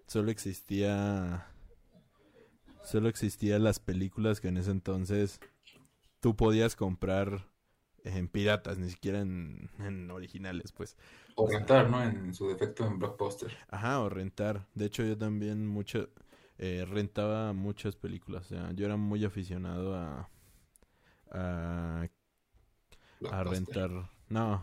[0.06, 1.46] solo existía
[2.82, 5.38] solo existían las películas que en ese entonces
[6.20, 7.46] tú podías comprar
[8.04, 10.96] en piratas, ni siquiera en, originales, pues.
[11.34, 12.02] O rentar, ¿no?
[12.02, 13.56] En su defecto en Blockbuster.
[13.68, 14.66] Ajá, o rentar.
[14.74, 16.08] De hecho, yo también mucho,
[16.60, 18.44] eh, rentaba muchas películas.
[18.46, 20.30] O sea, yo era muy aficionado a,
[21.30, 22.06] a,
[23.30, 23.90] a rentar.
[24.28, 24.62] No,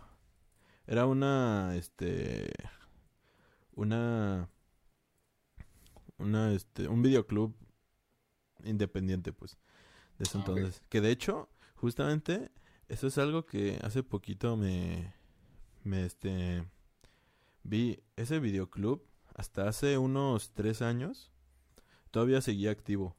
[0.85, 2.51] era una, este,
[3.73, 4.47] una
[6.17, 7.55] una, este, un videoclub
[8.63, 9.57] independiente, pues,
[10.17, 10.83] de ese ah, entonces.
[10.89, 12.51] Que de hecho, justamente,
[12.87, 15.13] eso es algo que hace poquito me,
[15.83, 16.63] me, este,
[17.63, 19.03] vi ese videoclub
[19.35, 21.31] hasta hace unos tres años,
[22.17, 23.15] todavía seguía activo.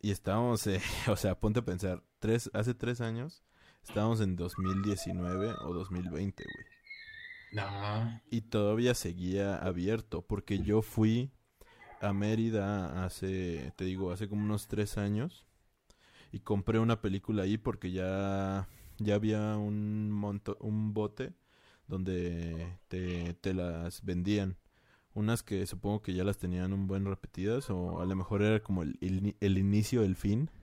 [0.00, 0.80] Y estábamos, eh,
[1.10, 3.44] o sea, ponte a pensar, tres, hace tres años,
[3.82, 6.66] estábamos en 2019 o 2020, güey.
[8.30, 11.30] Y todavía seguía abierto, porque yo fui
[12.00, 15.46] a Mérida hace, te digo, hace como unos tres años
[16.32, 18.66] y compré una película ahí porque ya,
[18.96, 21.34] ya había un monto, un bote
[21.86, 24.56] donde te, te las vendían.
[25.16, 28.60] Unas que supongo que ya las tenían un buen repetidas o a lo mejor era
[28.60, 28.98] como el,
[29.40, 30.50] el, inicio, el fin.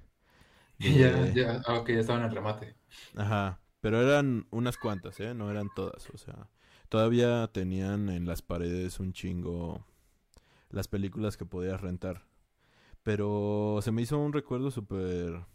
[0.78, 2.76] Ya, ya, ah, ya estaban en el remate.
[3.16, 5.34] Ajá, pero eran unas cuantas, ¿eh?
[5.34, 6.50] No eran todas, o sea,
[6.88, 9.88] todavía tenían en las paredes un chingo
[10.70, 12.24] las películas que podías rentar.
[13.02, 15.48] Pero se me hizo un recuerdo súper...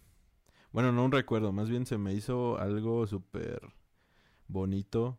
[0.72, 3.60] Bueno, no un recuerdo, más bien se me hizo algo súper
[4.48, 5.18] bonito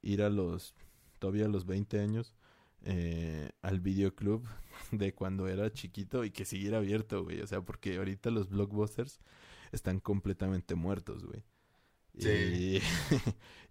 [0.00, 0.76] ir a los,
[1.18, 2.35] todavía a los 20 años,
[2.88, 4.46] eh, al videoclub
[4.92, 7.40] de cuando era chiquito y que siguiera abierto, güey.
[7.40, 9.20] O sea, porque ahorita los blockbusters
[9.72, 11.44] están completamente muertos, güey.
[12.18, 12.28] Sí.
[12.30, 12.82] Y,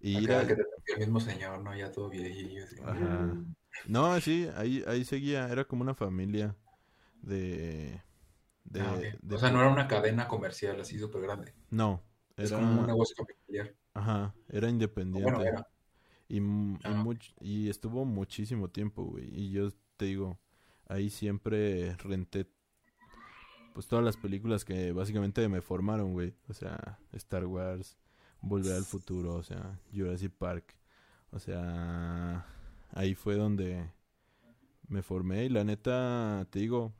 [0.00, 0.46] y ir a...
[0.46, 1.74] que el mismo señor, ¿no?
[1.74, 2.64] Ya todo viejillo.
[2.84, 3.24] Ajá.
[3.24, 3.54] Mm".
[3.88, 5.48] No, sí, ahí, ahí seguía.
[5.48, 6.54] Era como una familia
[7.22, 8.02] de...
[8.64, 9.00] de, ah,
[9.30, 11.54] O sea, no era una cadena comercial así súper grande.
[11.70, 12.02] No.
[12.36, 12.44] Era...
[12.44, 13.74] Es como un negocio familiar.
[13.94, 15.30] Ajá, era independiente.
[15.30, 15.66] Bueno, era.
[16.28, 16.40] Y,
[17.40, 19.28] y, estuvo muchísimo tiempo, güey.
[19.32, 20.38] Y yo te digo,
[20.88, 22.46] ahí siempre renté
[23.74, 26.34] pues todas las películas que básicamente me formaron, güey.
[26.48, 27.96] O sea, Star Wars,
[28.40, 30.74] Volver al Futuro, o sea, Jurassic Park.
[31.30, 32.46] O sea,
[32.92, 33.90] ahí fue donde
[34.88, 36.94] me formé y la neta, te digo,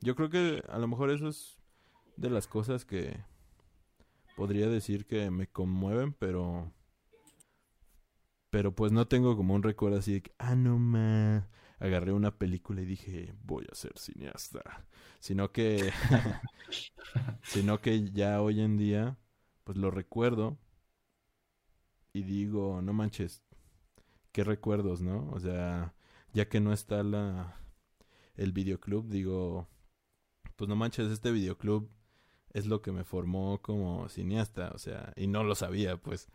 [0.00, 1.58] yo creo que a lo mejor eso es
[2.16, 3.20] de las cosas que
[4.36, 6.72] podría decir que me conmueven, pero
[8.52, 11.48] pero pues no tengo como un recuerdo así de que, ah, no ma,
[11.80, 14.86] agarré una película y dije, voy a ser cineasta.
[15.20, 15.90] Sino que,
[17.42, 19.16] sino que ya hoy en día,
[19.64, 20.58] pues lo recuerdo
[22.12, 23.42] y digo, no manches,
[24.32, 25.30] qué recuerdos, ¿no?
[25.32, 25.94] O sea,
[26.34, 27.56] ya que no está la,
[28.36, 29.68] el videoclub, digo,
[30.56, 31.90] pues no manches, este videoclub
[32.52, 36.28] es lo que me formó como cineasta, o sea, y no lo sabía, pues.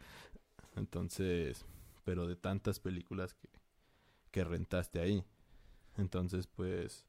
[0.76, 1.66] Entonces,
[2.08, 3.50] pero de tantas películas que,
[4.32, 5.26] que rentaste ahí.
[5.98, 7.06] Entonces, pues,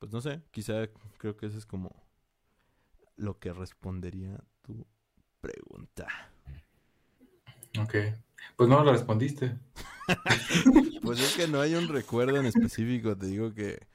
[0.00, 1.94] pues no sé, quizá creo que eso es como
[3.14, 4.84] lo que respondería tu
[5.40, 6.08] pregunta.
[7.78, 7.94] Ok,
[8.56, 9.56] pues no lo respondiste.
[11.04, 13.86] pues es que no hay un recuerdo en específico, te digo que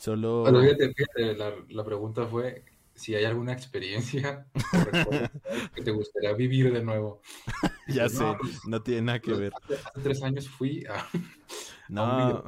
[0.00, 0.40] solo...
[0.40, 2.64] Bueno, la, la pregunta fue
[2.96, 4.46] si hay alguna experiencia
[5.74, 7.20] que te gustaría vivir de nuevo.
[7.88, 9.52] ya sé, pues, no tiene nada que ver.
[9.54, 11.06] Hace, tres años fui a.
[11.88, 12.42] No,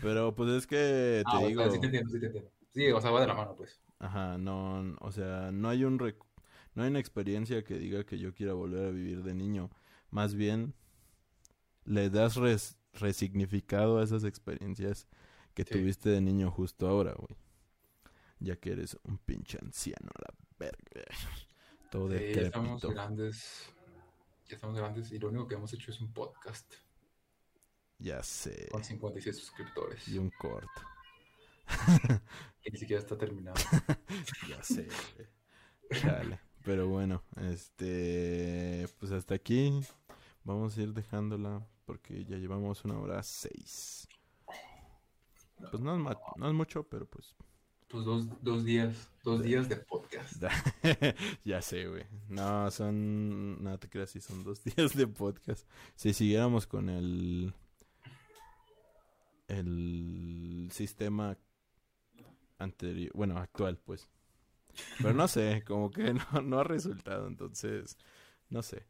[0.00, 1.70] pero pues es que te ah, digo.
[1.70, 2.50] sí te entiendo, sí te entiendo.
[2.72, 3.82] Sí, o sea, va de la mano, pues.
[3.98, 8.32] Ajá, no, o sea, no hay un no hay una experiencia que diga que yo
[8.32, 9.70] quiera volver a vivir de niño.
[10.08, 10.72] Más bien,
[11.84, 12.38] le das
[12.94, 15.06] resignificado a esas experiencias
[15.52, 17.36] que tuviste de niño justo ahora, güey
[18.38, 21.04] ya que eres un pinche anciano la verga.
[21.90, 23.72] Todo de ya estamos grandes.
[24.48, 26.74] Ya estamos grandes y lo único que hemos hecho es un podcast.
[27.98, 28.68] Ya sé.
[28.70, 30.06] Con 56 suscriptores.
[30.08, 30.82] Y un corto.
[32.64, 33.56] y ni siquiera está terminado.
[34.48, 34.88] ya sé.
[36.04, 36.40] Dale.
[36.64, 38.86] Pero bueno, este.
[38.98, 39.80] Pues hasta aquí.
[40.44, 44.08] Vamos a ir dejándola porque ya llevamos una hora seis.
[45.70, 47.34] Pues no es, no es mucho, pero pues
[47.88, 50.42] pues dos, dos días, dos días de podcast.
[51.44, 52.04] ya sé, güey.
[52.28, 55.68] No, son, no te creas, sí, son dos días de podcast.
[55.94, 57.54] Si siguiéramos con el,
[59.48, 61.38] el sistema
[62.58, 64.08] anterior, bueno, actual, pues.
[64.98, 67.96] Pero no sé, como que no, no ha resultado, entonces,
[68.50, 68.84] no sé.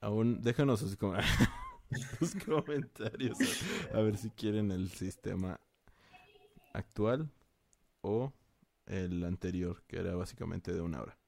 [0.00, 0.96] Aún, déjanos sus,
[2.18, 3.38] sus comentarios
[3.92, 5.60] a ver si quieren el sistema
[6.72, 7.30] actual
[8.02, 8.32] o
[8.86, 11.18] el anterior, que era básicamente de una hora.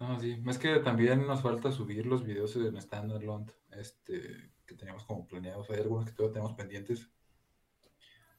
[0.00, 5.04] No, sí, es que también nos falta subir los videos en Standalone este, que teníamos
[5.04, 5.68] como planeados.
[5.70, 7.10] Hay algunos que todavía tenemos pendientes.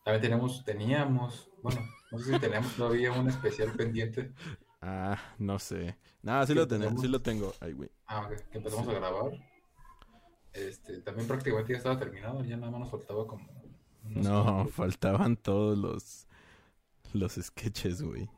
[0.03, 1.81] También tenemos, teníamos, bueno,
[2.11, 4.33] no sé si tenemos todavía un especial pendiente.
[4.83, 5.95] Ah, no sé.
[6.23, 7.53] Nada, sí lo tenemos, sí lo tengo.
[7.59, 7.91] Ay, güey.
[8.07, 9.31] Ah, ok, que empezamos a grabar.
[10.53, 13.47] Este, también prácticamente ya estaba terminado, ya nada más nos faltaba como...
[14.03, 16.27] No, faltaban todos los
[17.13, 18.29] los sketches, güey.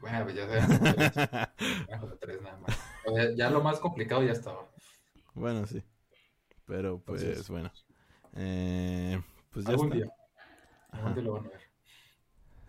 [0.00, 0.46] Bueno, pues ya
[2.20, 2.78] tres nada más.
[3.04, 4.68] O sea, ya lo más complicado ya estaba.
[5.34, 5.82] Bueno, sí.
[6.66, 7.72] Pero pues bueno.
[8.34, 9.96] Eh, pues ya algún está.
[9.96, 10.12] día.
[10.90, 11.60] Algún día lo van a ver.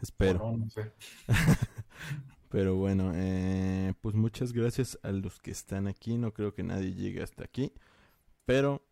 [0.01, 0.57] Espero.
[0.57, 0.91] no, sé.
[2.49, 6.17] Pero bueno, eh, pues muchas gracias a los que están aquí.
[6.17, 7.73] No creo que nadie llegue hasta aquí.
[8.45, 8.83] Pero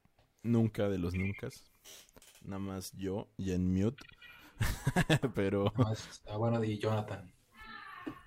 [0.44, 1.50] nunca de los nunca.
[2.44, 4.06] Nada más yo y en mute.
[5.36, 5.72] Pero.
[5.78, 7.32] Ah, bueno, y Jonathan.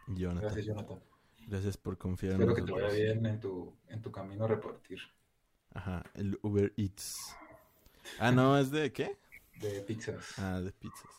[0.09, 0.43] Jonathan.
[0.43, 1.01] Gracias, Jonathan.
[1.47, 2.59] Gracias por confiar en nosotros.
[2.59, 5.01] Espero que te vaya bien en tu, en tu camino a repartir.
[5.75, 7.37] Ajá, el Uber Eats.
[8.19, 9.19] Ah, no, ¿es de qué?
[9.61, 10.39] De pizzas.
[10.39, 11.11] Ah, de pizzas.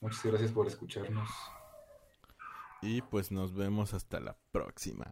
[0.00, 1.28] Muchas gracias por escucharnos.
[2.82, 5.10] Y pues nos vemos hasta la próxima.